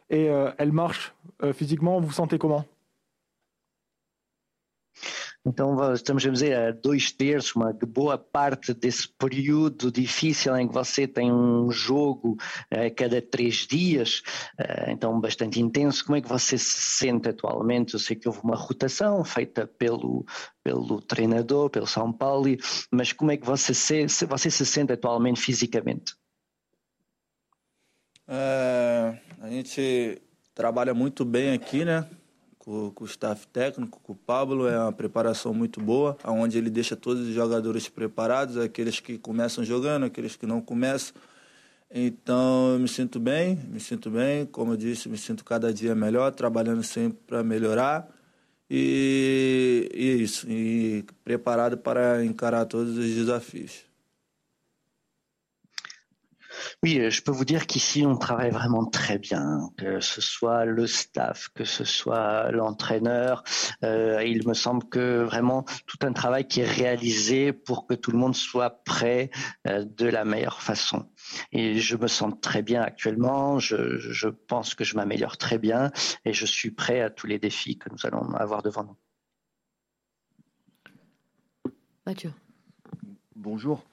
et 0.09 0.29
elle 0.57 0.71
marche 0.71 1.13
physiquement? 1.53 1.99
Vous 1.99 2.13
sentez 2.13 2.37
comment? 2.37 2.63
Então, 5.45 5.93
estamos 5.93 6.25
a 6.25 6.29
dizer 6.29 6.73
dois 6.81 7.11
terços, 7.11 7.53
uma 7.53 7.73
boa 7.73 8.17
parte 8.17 8.73
desse 8.73 9.09
período 9.09 9.91
difícil 9.91 10.55
em 10.55 10.69
que 10.69 10.73
você 10.73 11.05
tem 11.05 11.33
um 11.33 11.69
jogo 11.69 12.37
a 12.71 12.89
cada 12.89 13.21
três 13.21 13.67
dias, 13.67 14.21
eh, 14.57 14.91
então 14.91 15.19
bastante 15.19 15.59
intenso. 15.59 16.05
Como 16.05 16.15
é 16.15 16.21
que 16.21 16.29
você 16.29 16.57
se 16.57 16.97
sente 16.97 17.27
atualmente? 17.27 17.93
Eu 17.93 17.99
sei 17.99 18.15
que 18.15 18.25
houve 18.27 18.39
uma 18.41 18.55
rotação 18.55 19.21
feita 19.25 19.67
pelo, 19.67 20.25
pelo 20.63 21.01
treinador, 21.01 21.69
pelo 21.69 21.87
São 21.87 22.13
Paulo, 22.13 22.47
mas 22.89 23.11
como 23.11 23.31
é 23.31 23.35
que 23.37 23.45
você 23.45 23.73
se, 23.73 24.25
você 24.25 24.49
se 24.49 24.65
sente 24.65 24.93
atualmente 24.93 25.41
fisicamente? 25.41 26.15
É, 28.25 29.19
a 29.41 29.49
gente 29.49 30.21
trabalha 30.55 30.93
muito 30.93 31.25
bem 31.25 31.51
aqui, 31.51 31.83
né? 31.83 32.07
Com, 32.63 32.91
com, 32.91 33.03
o 33.03 33.07
staff 33.07 33.45
técnico, 33.47 33.99
com 34.01 34.13
o 34.13 34.15
Pablo, 34.15 34.67
é 34.67 34.79
uma 34.79 34.91
preparação 34.91 35.53
muito 35.53 35.81
boa, 35.81 36.17
onde 36.23 36.57
ele 36.57 36.69
deixa 36.69 36.95
todos 36.95 37.27
os 37.27 37.33
jogadores 37.33 37.89
preparados, 37.89 38.57
aqueles 38.57 39.01
que 39.01 39.17
começam 39.17 39.63
jogando, 39.65 40.05
aqueles 40.05 40.37
que 40.37 40.45
não 40.45 40.61
começam. 40.61 41.13
Então 41.91 42.73
eu 42.73 42.79
me 42.79 42.87
sinto 42.87 43.19
bem, 43.19 43.55
me 43.55 43.79
sinto 43.79 44.09
bem, 44.09 44.45
como 44.45 44.73
eu 44.73 44.77
disse, 44.77 45.09
me 45.09 45.17
sinto 45.17 45.43
cada 45.43 45.73
dia 45.73 45.93
melhor, 45.93 46.31
trabalhando 46.31 46.83
sempre 46.83 47.19
para 47.27 47.43
melhorar. 47.43 48.09
E, 48.69 49.89
e 49.93 50.09
é 50.09 50.13
isso, 50.13 50.49
e 50.49 51.05
preparado 51.23 51.77
para 51.77 52.23
encarar 52.23 52.65
todos 52.65 52.97
os 52.97 53.13
desafios. 53.13 53.92
Oui, 56.81 56.99
euh, 56.99 57.09
je 57.09 57.21
peux 57.21 57.31
vous 57.31 57.45
dire 57.45 57.67
qu'ici, 57.67 58.05
on 58.05 58.17
travaille 58.17 58.51
vraiment 58.51 58.85
très 58.85 59.17
bien, 59.17 59.69
que 59.77 59.99
ce 59.99 60.21
soit 60.21 60.65
le 60.65 60.87
staff, 60.87 61.49
que 61.53 61.63
ce 61.63 61.83
soit 61.83 62.51
l'entraîneur. 62.51 63.43
Euh, 63.83 64.23
il 64.25 64.47
me 64.47 64.53
semble 64.53 64.87
que 64.89 65.23
vraiment 65.23 65.63
tout 65.87 65.97
un 66.03 66.13
travail 66.13 66.47
qui 66.47 66.61
est 66.61 66.69
réalisé 66.69 67.53
pour 67.53 67.87
que 67.87 67.93
tout 67.93 68.11
le 68.11 68.17
monde 68.17 68.35
soit 68.35 68.83
prêt 68.83 69.29
euh, 69.67 69.85
de 69.85 70.07
la 70.07 70.25
meilleure 70.25 70.61
façon. 70.61 71.09
Et 71.51 71.79
je 71.79 71.95
me 71.97 72.07
sens 72.07 72.33
très 72.41 72.61
bien 72.61 72.81
actuellement, 72.81 73.59
je, 73.59 73.97
je 73.97 74.27
pense 74.27 74.75
que 74.75 74.83
je 74.83 74.95
m'améliore 74.95 75.37
très 75.37 75.57
bien 75.57 75.91
et 76.25 76.33
je 76.33 76.45
suis 76.45 76.71
prêt 76.71 77.01
à 77.01 77.09
tous 77.09 77.27
les 77.27 77.39
défis 77.39 77.77
que 77.77 77.89
nous 77.89 78.05
allons 78.05 78.33
avoir 78.35 78.61
devant 78.61 78.83
nous. 78.83 78.97
Mathieu. 82.05 82.33
Bonjour. 83.35 83.83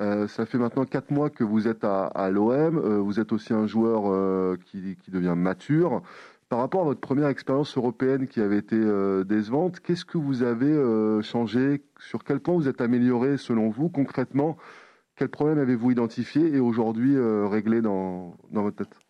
Euh, 0.00 0.28
ça 0.28 0.46
fait 0.46 0.58
maintenant 0.58 0.84
quatre 0.84 1.10
mois 1.10 1.30
que 1.30 1.44
vous 1.44 1.66
êtes 1.66 1.84
à, 1.84 2.30
l'OM. 2.30 2.78
Euh, 2.78 2.98
vous 2.98 3.18
êtes 3.20 3.32
aussi 3.32 3.52
un 3.52 3.66
joueur 3.66 4.04
euh, 4.06 4.56
qui, 4.66 4.96
devient 5.08 5.34
mature. 5.36 6.02
Par 6.48 6.60
rapport 6.60 6.82
à 6.82 6.84
votre 6.84 7.00
première 7.00 7.28
expérience 7.28 7.76
européenne 7.76 8.26
qui 8.26 8.40
avait 8.40 8.58
été 8.58 8.78
décevante, 9.26 9.80
qu'est-ce 9.80 10.06
que 10.06 10.16
vous 10.16 10.42
avez 10.42 11.22
changé? 11.22 11.82
Sur 11.98 12.24
quel 12.24 12.40
point 12.40 12.54
vous 12.54 12.68
êtes 12.68 12.80
amélioré 12.80 13.36
selon 13.36 13.68
vous? 13.68 13.90
Concrètement 13.90 14.56
Quels 15.14 15.28
problèmes 15.28 15.58
avez-vous 15.58 15.90
identifié 15.90 16.54
et 16.54 16.58
aujourd'hui 16.58 17.18
réglé 17.18 17.82
dans, 17.82 18.34
dans 18.50 18.62
votre 18.62 18.76
tête? 18.76 19.07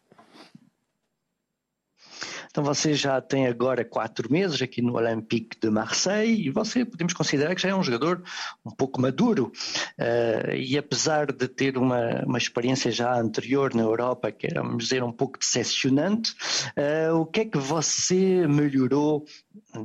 Então 2.58 2.74
você 2.74 2.92
já 2.92 3.20
tem 3.20 3.46
agora 3.46 3.84
quatro 3.84 4.32
meses 4.32 4.60
aqui 4.60 4.82
no 4.82 4.96
Olympique 4.96 5.56
de 5.60 5.70
Marseille 5.70 6.48
e 6.48 6.50
você 6.50 6.84
podemos 6.84 7.12
considerar 7.12 7.54
que 7.54 7.62
já 7.62 7.68
é 7.68 7.74
um 7.76 7.84
jogador 7.84 8.20
um 8.66 8.72
pouco 8.72 9.00
maduro. 9.00 9.52
Uh, 9.96 10.56
e 10.56 10.76
apesar 10.76 11.30
de 11.30 11.46
ter 11.46 11.78
uma, 11.78 12.24
uma 12.26 12.36
experiência 12.36 12.90
já 12.90 13.16
anterior 13.16 13.72
na 13.72 13.82
Europa, 13.82 14.32
que 14.32 14.48
era, 14.48 14.60
vamos 14.60 14.82
dizer, 14.82 15.04
um 15.04 15.12
pouco 15.12 15.38
decepcionante, 15.38 16.34
uh, 16.76 17.14
o 17.14 17.26
que 17.26 17.42
é 17.42 17.44
que 17.44 17.58
você 17.58 18.44
melhorou 18.48 19.24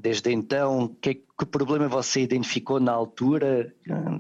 desde 0.01 0.31
então? 0.31 0.97
Que, 0.99 1.13
que 1.13 1.45
problema 1.45 1.87
você 1.87 2.21
identificou 2.21 2.79
na 2.79 2.91
altura 2.91 3.71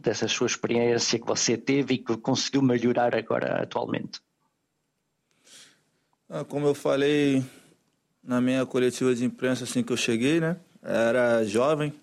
dessa 0.03 0.27
sua 0.27 0.45
experiência 0.45 1.17
que 1.17 1.25
você 1.25 1.57
teve 1.57 1.95
e 1.95 1.97
que 1.97 2.15
conseguiu 2.17 2.61
melhorar 2.61 3.15
agora 3.15 3.63
atualmente? 3.63 4.21
Ah, 6.29 6.45
como 6.45 6.67
eu 6.67 6.75
falei 6.75 7.43
na 8.23 8.39
minha 8.39 8.65
coletiva 8.65 9.13
de 9.13 9.25
imprensa 9.25 9.65
assim 9.65 9.83
que 9.83 9.91
eu 9.91 9.97
cheguei, 9.97 10.39
né? 10.39 10.55
Era 10.81 11.43
jovem, 11.43 11.93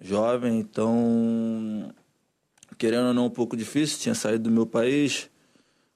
jovem, 0.00 0.58
então 0.58 1.92
querendo 2.78 3.08
ou 3.08 3.14
não 3.14 3.26
um 3.26 3.30
pouco 3.30 3.56
difícil, 3.56 3.98
tinha 3.98 4.14
saído 4.14 4.44
do 4.44 4.50
meu 4.50 4.66
país, 4.66 5.30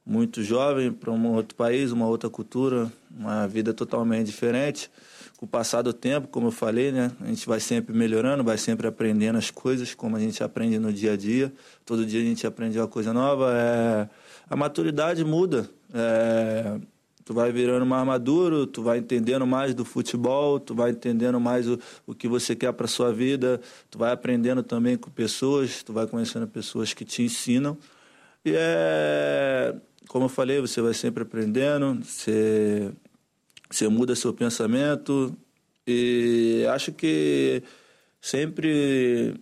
muito 0.04 0.42
jovem 0.42 0.92
para 0.92 1.10
um 1.10 1.34
outro 1.34 1.54
país, 1.54 1.92
uma 1.92 2.06
outra 2.06 2.28
cultura, 2.30 2.90
uma 3.10 3.46
vida 3.46 3.72
totalmente 3.74 4.26
diferente. 4.26 4.90
Com 5.36 5.46
o 5.46 5.48
passar 5.48 5.82
do 5.82 5.92
tempo, 5.92 6.28
como 6.28 6.48
eu 6.48 6.52
falei, 6.52 6.92
né, 6.92 7.12
a 7.20 7.26
gente 7.26 7.46
vai 7.46 7.60
sempre 7.60 7.94
melhorando, 7.94 8.44
vai 8.44 8.58
sempre 8.58 8.86
aprendendo 8.86 9.38
as 9.38 9.50
coisas, 9.50 9.94
como 9.94 10.16
a 10.16 10.20
gente 10.20 10.42
aprende 10.42 10.78
no 10.78 10.92
dia 10.92 11.14
a 11.14 11.16
dia. 11.16 11.52
Todo 11.84 12.04
dia 12.04 12.20
a 12.20 12.24
gente 12.24 12.46
aprende 12.46 12.78
uma 12.78 12.88
coisa 12.88 13.12
nova. 13.12 13.52
É... 13.54 14.08
A 14.48 14.56
maturidade 14.56 15.24
muda. 15.24 15.68
É 15.94 16.78
tu 17.30 17.34
vai 17.34 17.52
virando 17.52 17.86
mais 17.86 18.04
maduro, 18.04 18.66
tu 18.66 18.82
vai 18.82 18.98
entendendo 18.98 19.46
mais 19.46 19.72
do 19.72 19.84
futebol, 19.84 20.58
tu 20.58 20.74
vai 20.74 20.90
entendendo 20.90 21.38
mais 21.38 21.68
o, 21.68 21.78
o 22.04 22.12
que 22.12 22.26
você 22.26 22.56
quer 22.56 22.72
para 22.72 22.88
sua 22.88 23.12
vida, 23.12 23.60
tu 23.88 23.98
vai 23.98 24.10
aprendendo 24.10 24.64
também 24.64 24.96
com 24.96 25.08
pessoas, 25.12 25.80
tu 25.84 25.92
vai 25.92 26.08
conhecendo 26.08 26.48
pessoas 26.48 26.92
que 26.92 27.04
te 27.04 27.22
ensinam. 27.22 27.78
E 28.44 28.52
é, 28.56 29.76
como 30.08 30.24
eu 30.24 30.28
falei, 30.28 30.60
você 30.60 30.82
vai 30.82 30.92
sempre 30.92 31.22
aprendendo, 31.22 32.02
você, 32.02 32.90
você 33.70 33.86
muda 33.86 34.16
seu 34.16 34.34
pensamento 34.34 35.32
e 35.86 36.66
acho 36.68 36.90
que 36.90 37.62
sempre 38.20 39.40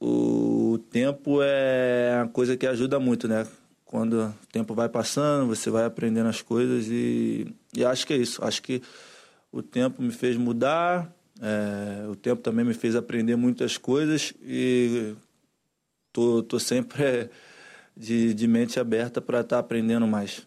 o 0.00 0.78
tempo 0.92 1.40
é 1.42 2.20
uma 2.22 2.28
coisa 2.28 2.56
que 2.56 2.68
ajuda 2.68 3.00
muito, 3.00 3.26
né? 3.26 3.44
Quando 3.86 4.14
o 4.24 4.46
tempo 4.52 4.74
vai 4.74 4.88
passando, 4.88 5.46
você 5.46 5.70
vai 5.70 5.84
aprendendo 5.84 6.28
as 6.28 6.42
coisas 6.42 6.88
e, 6.88 7.46
e 7.74 7.84
acho 7.84 8.06
que 8.06 8.12
é 8.12 8.16
isso. 8.16 8.44
Acho 8.44 8.60
que 8.60 8.82
o 9.50 9.62
tempo 9.62 10.02
me 10.02 10.10
fez 10.12 10.36
mudar, 10.36 11.10
é, 11.40 12.06
o 12.08 12.16
tempo 12.16 12.42
também 12.42 12.64
me 12.64 12.74
fez 12.74 12.96
aprender 12.96 13.36
muitas 13.36 13.78
coisas 13.78 14.34
e 14.42 15.14
tô, 16.12 16.42
tô 16.42 16.58
sempre 16.58 17.30
de, 17.96 18.34
de 18.34 18.46
mente 18.48 18.80
aberta 18.80 19.20
para 19.20 19.40
estar 19.40 19.56
tá 19.56 19.60
aprendendo 19.60 20.06
mais. 20.06 20.46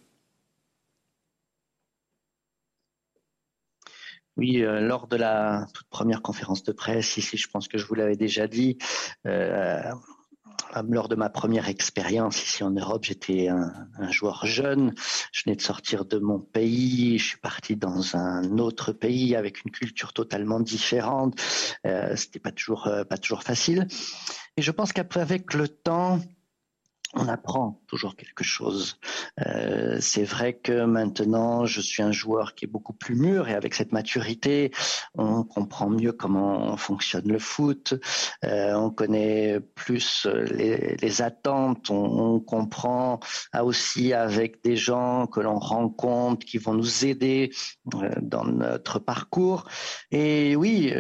Oui, 4.35 4.63
euh, 4.63 4.79
lors 4.79 5.07
de 5.07 5.17
la 5.17 5.65
toute 5.73 5.89
première 5.89 6.21
conférence 6.21 6.63
de 6.63 6.71
presse, 6.71 7.17
ici, 7.17 7.35
je 7.35 7.49
pense 7.49 7.67
que 7.67 7.77
je 7.77 7.85
vous 7.85 7.95
l'avais 7.95 8.15
déjà 8.15 8.47
dit, 8.47 8.77
euh, 9.25 9.91
lors 10.89 11.09
de 11.09 11.15
ma 11.15 11.29
première 11.29 11.67
expérience 11.69 12.43
ici 12.43 12.63
en 12.63 12.71
Europe, 12.71 13.03
j'étais 13.03 13.47
un, 13.47 14.11
joueur 14.11 14.45
jeune. 14.45 14.93
Je 15.31 15.43
venais 15.45 15.55
de 15.55 15.61
sortir 15.61 16.05
de 16.05 16.17
mon 16.19 16.39
pays. 16.39 17.17
Je 17.17 17.25
suis 17.25 17.37
parti 17.37 17.75
dans 17.75 18.15
un 18.15 18.57
autre 18.57 18.91
pays 18.91 19.35
avec 19.35 19.63
une 19.63 19.71
culture 19.71 20.13
totalement 20.13 20.59
différente. 20.59 21.39
Euh, 21.85 22.15
C'était 22.15 22.39
pas 22.39 22.51
toujours 22.51 22.87
euh, 22.87 23.03
pas 23.03 23.17
toujours 23.17 23.43
facile. 23.43 23.87
Et 24.57 24.61
je 24.61 24.71
pense 24.71 24.93
qu'avec 24.93 25.53
le 25.53 25.67
temps, 25.67 26.19
on 27.15 27.27
apprend 27.27 27.81
toujours 27.87 28.15
quelque 28.15 28.43
chose. 28.43 28.99
Euh, 29.45 29.97
c'est 29.99 30.23
vrai 30.23 30.53
que 30.53 30.85
maintenant, 30.85 31.65
je 31.65 31.81
suis 31.81 32.03
un 32.03 32.11
joueur 32.11 32.53
qui 32.53 32.65
est 32.65 32.67
beaucoup 32.67 32.93
plus 32.93 33.15
mûr 33.15 33.47
et 33.47 33.55
avec 33.55 33.73
cette 33.73 33.91
maturité, 33.91 34.71
on 35.15 35.43
comprend 35.43 35.89
mieux 35.89 36.11
comment 36.11 36.77
fonctionne 36.77 37.27
le 37.27 37.39
foot, 37.39 37.95
euh, 38.45 38.73
on 38.73 38.91
connaît 38.91 39.59
plus 39.59 40.27
les, 40.51 41.21
attentes, 41.21 41.89
on, 41.89 42.39
comprend 42.39 43.19
aussi 43.61 44.13
avec 44.13 44.63
des 44.63 44.77
gens 44.77 45.25
que 45.25 45.39
l'on 45.39 45.59
rencontre 45.59 46.45
qui 46.45 46.57
vont 46.57 46.73
nous 46.73 47.05
aider 47.05 47.51
euh, 47.95 48.09
dans 48.21 48.45
notre 48.45 48.99
parcours. 48.99 49.67
Et 50.11 50.55
oui, 50.55 50.93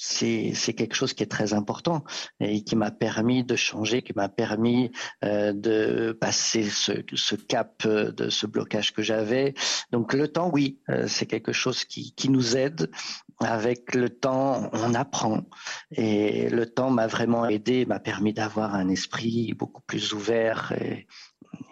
c'est 0.00 0.74
quelque 0.74 0.94
chose 0.94 1.12
qui 1.12 1.24
est 1.24 1.30
très 1.30 1.54
important 1.54 2.04
et 2.38 2.62
qui 2.62 2.76
m'a 2.76 2.92
permis 2.92 3.42
de 3.42 3.56
changer, 3.56 4.02
qui 4.02 4.12
m'a 4.14 4.28
permis 4.28 4.92
euh, 5.24 5.52
de 5.52 6.12
passer 6.12 6.62
ce, 6.62 7.34
cap 7.34 7.82
euh, 7.84 8.12
de 8.12 8.28
ce 8.28 8.46
blocage 8.46 8.92
que 8.92 9.02
j'avais. 9.02 9.54
Donc 9.90 10.12
le 10.12 10.28
temps, 10.28 10.50
oui, 10.52 10.78
euh, 10.88 11.08
c'est 11.08 11.26
quelque 11.26 11.52
chose 11.52 11.84
qui, 11.84 12.14
qui 12.14 12.30
nous 12.30 12.56
aide. 12.56 12.92
Avec 13.40 13.94
le 13.94 14.08
temps, 14.08 14.70
on 14.72 14.94
apprend 14.94 15.44
et 15.92 16.48
le 16.48 16.66
temps 16.66 16.90
m'a 16.90 17.06
vraiment 17.06 17.46
aidé, 17.46 17.84
m'a 17.84 18.00
permis 18.00 18.32
d'avoir 18.32 18.74
un 18.74 18.88
esprit 18.88 19.52
beaucoup 19.54 19.82
plus 19.82 20.12
ouvert 20.12 20.72
et, 20.72 21.06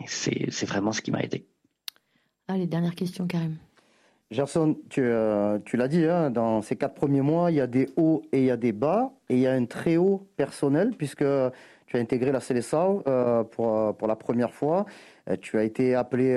et 0.00 0.06
c'est 0.50 0.66
vraiment 0.66 0.92
ce 0.92 1.00
qui 1.00 1.10
m'a 1.10 1.22
aidé. 1.22 1.48
Allez, 2.48 2.66
dernière 2.66 2.94
question, 2.94 3.26
Karim. 3.26 3.58
Gerson, 4.32 4.76
tu, 4.88 5.02
euh, 5.04 5.58
tu 5.64 5.76
l'as 5.76 5.86
dit, 5.86 6.04
hein, 6.04 6.30
dans 6.30 6.60
ces 6.60 6.74
quatre 6.74 6.94
premiers 6.94 7.20
mois, 7.20 7.52
il 7.52 7.58
y 7.58 7.60
a 7.60 7.68
des 7.68 7.88
hauts 7.96 8.22
et 8.32 8.40
il 8.40 8.44
y 8.46 8.50
a 8.50 8.56
des 8.56 8.72
bas, 8.72 9.12
et 9.28 9.34
il 9.34 9.40
y 9.40 9.46
a 9.46 9.52
un 9.52 9.66
très 9.66 9.96
haut 9.96 10.26
personnel, 10.36 10.94
puisque 10.98 11.24
tu 11.86 11.96
as 11.96 12.00
intégré 12.00 12.32
la 12.32 12.40
Célessao 12.40 13.04
euh, 13.06 13.44
pour, 13.44 13.96
pour 13.96 14.08
la 14.08 14.16
première 14.16 14.52
fois. 14.52 14.84
Euh, 15.30 15.36
tu 15.40 15.56
as 15.58 15.62
été 15.62 15.94
appelé 15.94 16.34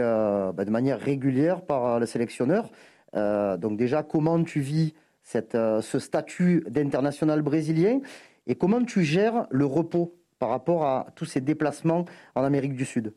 bah, 0.56 0.66
de 0.66 0.70
manière 0.70 1.00
régulière 1.00 1.62
par 1.62 2.00
le 2.00 2.06
sélectionneur. 2.06 2.70
donc 3.14 3.76
déjà, 3.78 4.04
comment 4.04 4.44
tu 4.44 4.60
vis 4.60 4.94
ce 5.24 6.00
statut 6.00 6.64
d'international 6.70 7.42
brésilien 7.42 8.02
et 8.46 8.56
comment 8.56 8.84
tu 8.84 9.04
gères 9.04 9.48
le 9.50 9.66
repos 9.66 10.16
par 10.38 10.50
rapport 10.50 10.86
à 10.86 11.08
tous 11.16 11.26
ces 11.26 11.42
déplacements 11.42 12.06
en 12.36 12.44
Amérique 12.44 12.76
du 12.76 12.86
Sud? 12.86 13.14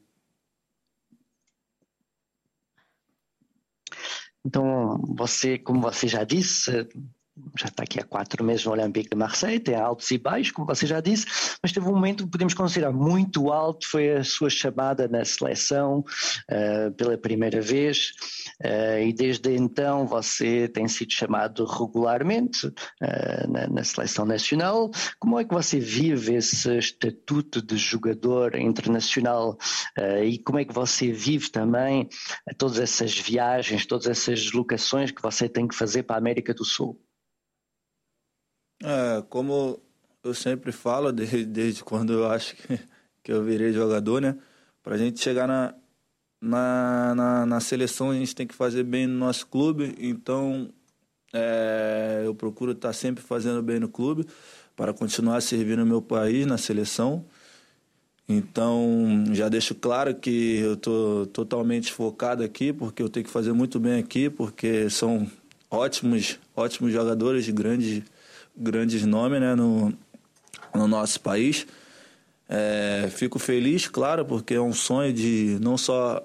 Então, 4.45 4.99
você, 5.17 5.59
como 5.59 5.81
você 5.83 6.09
já 6.09 6.25
disse, 6.25 6.71
já 7.59 7.69
está 7.69 7.83
aqui 7.83 7.99
há 7.99 8.05
quatro 8.05 8.45
meses 8.45 8.65
no 8.65 8.73
Olympique 8.73 9.09
de 9.09 9.17
Marseille, 9.17 9.59
tem 9.59 9.75
altos 9.75 10.11
e 10.11 10.19
baixos, 10.19 10.53
como 10.53 10.67
você 10.67 10.87
já 10.87 11.01
disse, 11.01 11.27
mas 11.63 11.73
teve 11.73 11.87
um 11.87 11.93
momento 11.93 12.25
que 12.25 12.31
podemos 12.31 12.53
considerar 12.53 12.93
muito 12.93 13.51
alto, 13.51 13.89
foi 13.89 14.11
a 14.11 14.25
sua 14.25 14.51
chamada 14.51 15.09
na 15.09 15.25
seleção 15.25 16.01
uh, 16.01 16.93
pela 16.93 17.17
primeira 17.17 17.61
vez, 17.61 18.13
uh, 18.63 19.03
e 19.03 19.13
desde 19.15 19.55
então 19.55 20.07
você 20.07 20.69
tem 20.69 20.87
sido 20.89 21.13
chamado 21.13 21.65
regularmente 21.65 22.67
uh, 22.67 23.51
na, 23.51 23.67
na, 23.67 23.85
seleção 23.85 24.27
nacional. 24.27 24.91
Como 25.19 25.39
é 25.39 25.45
que 25.45 25.55
você 25.55 25.81
vive 25.81 26.35
esse 26.35 26.77
estatuto 26.77 27.63
de 27.63 27.77
jogador 27.77 28.57
internacional 28.57 29.57
e 30.25 30.39
como 30.39 30.59
é 30.59 30.65
que 30.65 30.73
você 30.73 31.13
vive 31.13 31.51
também 31.51 32.09
todas 32.57 32.79
essas 32.79 33.19
viagens, 33.19 33.87
todas 33.87 34.07
essas 34.07 34.41
deslocações 34.41 35.11
que 35.11 35.23
você 35.23 35.49
tem 35.49 35.67
que 35.67 35.75
fazer 35.75 36.05
para 36.05 36.17
a 36.17 36.19
América 36.19 36.55
do 36.55 36.65
Sul? 36.65 37.01
É, 38.83 39.23
como 39.29 39.81
eu 40.25 40.35
sempre 40.35 40.73
falo, 40.73 41.11
desde, 41.13 41.45
desde 41.45 41.85
quando 41.85 42.13
eu 42.13 42.31
acho 42.31 42.57
que, 42.57 42.79
que 43.23 43.33
eu 43.33 43.43
virei 43.43 43.73
jogador, 43.73 44.21
né? 44.21 44.37
Para 44.83 44.97
a 44.97 44.99
gente 44.99 45.21
chegar 45.21 45.47
na, 45.47 45.75
na, 46.41 47.15
na, 47.15 47.47
na, 47.47 47.61
seleção, 47.61 48.11
a 48.11 48.15
gente 48.15 48.35
tem 48.35 48.47
que 48.47 48.55
fazer 48.55 48.83
bem 48.83 49.07
no 49.07 49.17
nosso 49.17 49.47
clube. 49.47 49.95
Então, 49.99 50.69
é, 51.33 52.23
eu 52.25 52.35
procuro 52.35 52.73
estar 52.73 52.89
tá 52.89 52.93
sempre 52.93 53.23
fazendo 53.23 53.63
bem 53.63 53.79
no 53.79 53.89
clube 53.89 54.27
para 54.75 54.93
continuar 54.93 55.41
servindo 55.41 55.83
o 55.83 55.87
meu 55.87 56.03
país 56.03 56.45
na 56.47 56.59
seleção. 56.59 57.25
Então, 58.29 59.25
já 59.33 59.49
deixo 59.49 59.75
claro 59.75 60.15
que 60.15 60.59
eu 60.59 60.75
estou 60.75 61.27
totalmente 61.27 61.93
focado 61.93 62.43
aqui, 62.43 62.73
porque 62.73 63.03
eu 63.03 63.09
tenho 63.09 63.25
que 63.27 63.31
fazer 63.31 63.53
muito 63.53 63.79
bem 63.79 64.01
aqui, 64.01 64.31
porque 64.31 64.89
são 64.89 65.31
ótimos, 65.71 66.39
ótimos 66.57 66.93
jogadores, 66.93 67.49
grandes 67.51 68.03
grandes 68.57 69.05
nomes 69.05 69.41
né, 69.41 69.55
no, 69.55 69.93
no 70.75 70.89
nosso 70.89 71.21
país. 71.21 71.67
É, 72.49 73.09
fico 73.11 73.39
feliz, 73.39 73.89
claro, 73.89 74.25
porque 74.25 74.55
é 74.55 74.61
um 74.61 74.73
sonho 74.73 75.13
de 75.13 75.59
não 75.61 75.79
só 75.79 76.23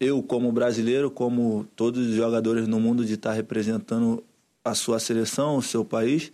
eu 0.00 0.22
como 0.22 0.52
brasileiro, 0.52 1.10
como 1.10 1.66
todos 1.74 2.08
os 2.08 2.14
jogadores 2.14 2.68
no 2.68 2.78
mundo 2.78 3.04
de 3.04 3.14
estar 3.14 3.32
representando 3.32 4.22
a 4.64 4.74
sua 4.74 5.00
seleção, 5.00 5.56
o 5.56 5.62
seu 5.62 5.84
país. 5.84 6.30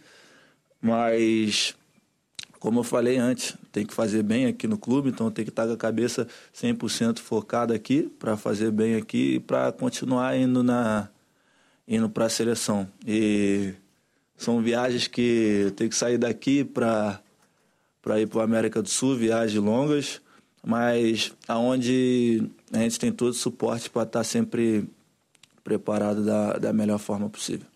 Mas, 0.83 1.75
como 2.59 2.81
eu 2.81 2.85
falei 2.85 3.17
antes, 3.17 3.57
tem 3.73 3.87
que 3.87 3.95
fazer 3.95 4.23
bem 4.23 4.47
aqui 4.47 4.67
no 4.67 4.77
clube, 4.77 5.09
então 5.09 5.31
tem 5.31 5.45
que 5.45 5.51
estar 5.51 5.67
com 5.67 5.73
a 5.73 5.77
cabeça 5.79 6.29
100% 6.55 7.21
focada 7.21 7.75
aqui 7.75 8.03
para 8.19 8.37
fazer 8.37 8.71
bem 8.71 8.97
aqui 8.97 9.37
e 9.37 9.41
para 9.41 9.73
continuar 9.73 10.37
indo 10.37 10.63
na 10.63 11.09
indo 11.87 12.09
para 12.09 12.27
a 12.27 12.31
seleção. 12.31 12.89
E 13.07 13.75
são 14.37 14.63
viagens 14.63 15.07
que 15.07 15.21
eu 15.67 15.71
tenho 15.71 15.91
que 15.91 15.97
sair 15.97 16.19
daqui 16.19 16.65
para 16.65 17.21
para 18.03 18.21
ir 18.21 18.27
para 18.27 18.43
a 18.43 18.45
América 18.45 18.83
do 18.83 18.89
Sul, 18.89 19.17
viagens 19.17 19.59
longas, 19.59 20.21
mas 20.63 21.35
aonde 21.49 22.51
a 22.71 22.79
gente 22.81 22.99
tem 22.99 23.11
todo 23.11 23.31
o 23.31 23.35
suporte 23.35 23.89
para 23.89 24.03
estar 24.03 24.21
tá 24.21 24.25
sempre 24.25 24.87
preparado 25.63 26.23
da, 26.23 26.59
da 26.59 26.73
melhor 26.73 26.99
forma 26.99 27.31
possível. 27.31 27.67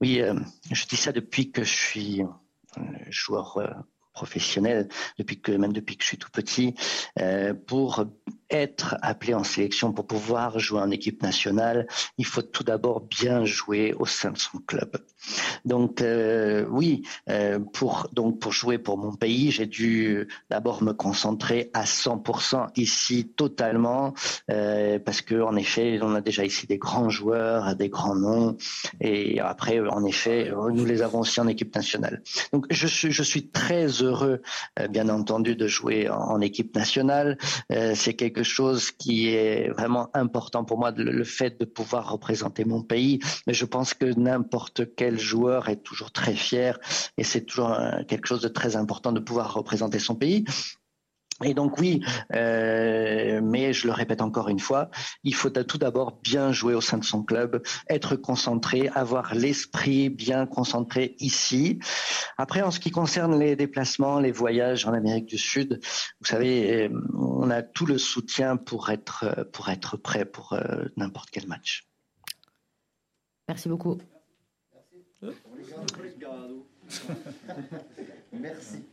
Oui, 0.00 0.20
euh, 0.20 0.38
je 0.70 0.86
dis 0.86 0.96
ça 0.96 1.12
depuis 1.12 1.50
que 1.50 1.64
je 1.64 1.74
suis 1.74 2.22
euh, 2.22 2.30
joueur 3.10 3.56
euh, 3.56 3.66
professionnel, 4.12 4.88
depuis 5.18 5.40
que 5.40 5.52
même 5.52 5.72
depuis 5.72 5.96
que 5.96 6.04
je 6.04 6.08
suis 6.08 6.18
tout 6.18 6.30
petit, 6.30 6.74
euh, 7.18 7.54
pour 7.54 8.06
être 8.50 8.96
appelé 9.02 9.34
en 9.34 9.44
sélection, 9.44 9.92
pour 9.92 10.06
pouvoir 10.06 10.58
jouer 10.58 10.80
en 10.80 10.90
équipe 10.90 11.22
nationale, 11.22 11.86
il 12.18 12.26
faut 12.26 12.42
tout 12.42 12.64
d'abord 12.64 13.00
bien 13.00 13.44
jouer 13.44 13.94
au 13.98 14.06
sein 14.06 14.30
de 14.30 14.38
son 14.38 14.58
club. 14.58 14.96
Donc 15.64 16.02
euh, 16.02 16.66
oui, 16.68 17.02
euh, 17.30 17.58
pour 17.58 18.08
donc 18.12 18.38
pour 18.38 18.52
jouer 18.52 18.78
pour 18.78 18.98
mon 18.98 19.14
pays, 19.14 19.50
j'ai 19.50 19.66
dû 19.66 20.28
d'abord 20.50 20.82
me 20.82 20.92
concentrer 20.92 21.70
à 21.72 21.84
100% 21.84 22.68
ici 22.76 23.32
totalement 23.36 24.14
euh, 24.50 24.98
parce 24.98 25.22
que 25.22 25.40
en 25.40 25.56
effet, 25.56 25.98
on 26.02 26.14
a 26.14 26.20
déjà 26.20 26.44
ici 26.44 26.66
des 26.66 26.78
grands 26.78 27.08
joueurs, 27.08 27.74
des 27.76 27.88
grands 27.88 28.16
noms 28.16 28.56
et 29.00 29.40
après 29.40 29.80
en 29.80 30.04
effet, 30.04 30.52
nous 30.72 30.84
les 30.84 31.02
avons 31.02 31.20
aussi 31.20 31.40
en 31.40 31.48
équipe 31.48 31.74
nationale. 31.74 32.22
Donc 32.52 32.66
je 32.70 32.86
suis 32.86 33.10
je 33.10 33.22
suis 33.22 33.48
très 33.48 33.86
heureux 34.02 34.42
bien 34.90 35.08
entendu 35.08 35.56
de 35.56 35.66
jouer 35.66 36.08
en, 36.08 36.40
équipe 36.40 36.74
nationale. 36.74 37.38
C'est 37.94 38.14
quelque 38.14 38.33
chose 38.42 38.90
qui 38.90 39.28
est 39.28 39.70
vraiment 39.70 40.10
important 40.14 40.64
pour 40.64 40.78
moi, 40.78 40.90
le 40.90 41.24
fait 41.24 41.60
de 41.60 41.64
pouvoir 41.64 42.10
représenter 42.10 42.64
mon 42.64 42.82
pays. 42.82 43.20
Mais 43.46 43.54
je 43.54 43.64
pense 43.64 43.94
que 43.94 44.06
n'importe 44.18 44.94
quel 44.96 45.18
joueur 45.18 45.68
est 45.68 45.82
toujours 45.82 46.12
très 46.12 46.34
fier 46.34 46.78
et 47.16 47.24
c'est 47.24 47.42
toujours 47.42 47.76
quelque 48.08 48.26
chose 48.26 48.40
de 48.40 48.48
très 48.48 48.76
important 48.76 49.12
de 49.12 49.20
pouvoir 49.20 49.54
représenter 49.54 49.98
son 49.98 50.14
pays. 50.14 50.44
Et 51.42 51.52
donc 51.52 51.78
oui, 51.78 52.00
euh, 52.34 53.40
mais 53.42 53.72
je 53.72 53.88
le 53.88 53.92
répète 53.92 54.20
encore 54.20 54.48
une 54.48 54.60
fois, 54.60 54.90
il 55.24 55.34
faut 55.34 55.50
tout 55.50 55.78
d'abord 55.78 56.20
bien 56.22 56.52
jouer 56.52 56.74
au 56.74 56.80
sein 56.80 56.98
de 56.98 57.04
son 57.04 57.24
club, 57.24 57.62
être 57.88 58.14
concentré, 58.14 58.88
avoir 58.94 59.34
l'esprit 59.34 60.10
bien 60.10 60.46
concentré 60.46 61.16
ici. 61.18 61.80
Après, 62.38 62.62
en 62.62 62.70
ce 62.70 62.78
qui 62.78 62.92
concerne 62.92 63.38
les 63.38 63.56
déplacements, 63.56 64.20
les 64.20 64.30
voyages 64.30 64.86
en 64.86 64.92
Amérique 64.92 65.26
du 65.26 65.38
Sud, 65.38 65.80
vous 66.20 66.26
savez, 66.26 66.84
euh, 66.84 67.00
on 67.14 67.50
a 67.50 67.62
tout 67.62 67.86
le 67.86 67.98
soutien 67.98 68.56
pour 68.56 68.90
être 68.90 69.48
pour 69.52 69.68
être 69.70 69.96
prêt 69.96 70.24
pour 70.24 70.52
euh, 70.52 70.84
n'importe 70.96 71.30
quel 71.30 71.48
match. 71.48 71.88
Merci 73.48 73.68
beaucoup. 73.68 73.98
Merci. 78.32 78.84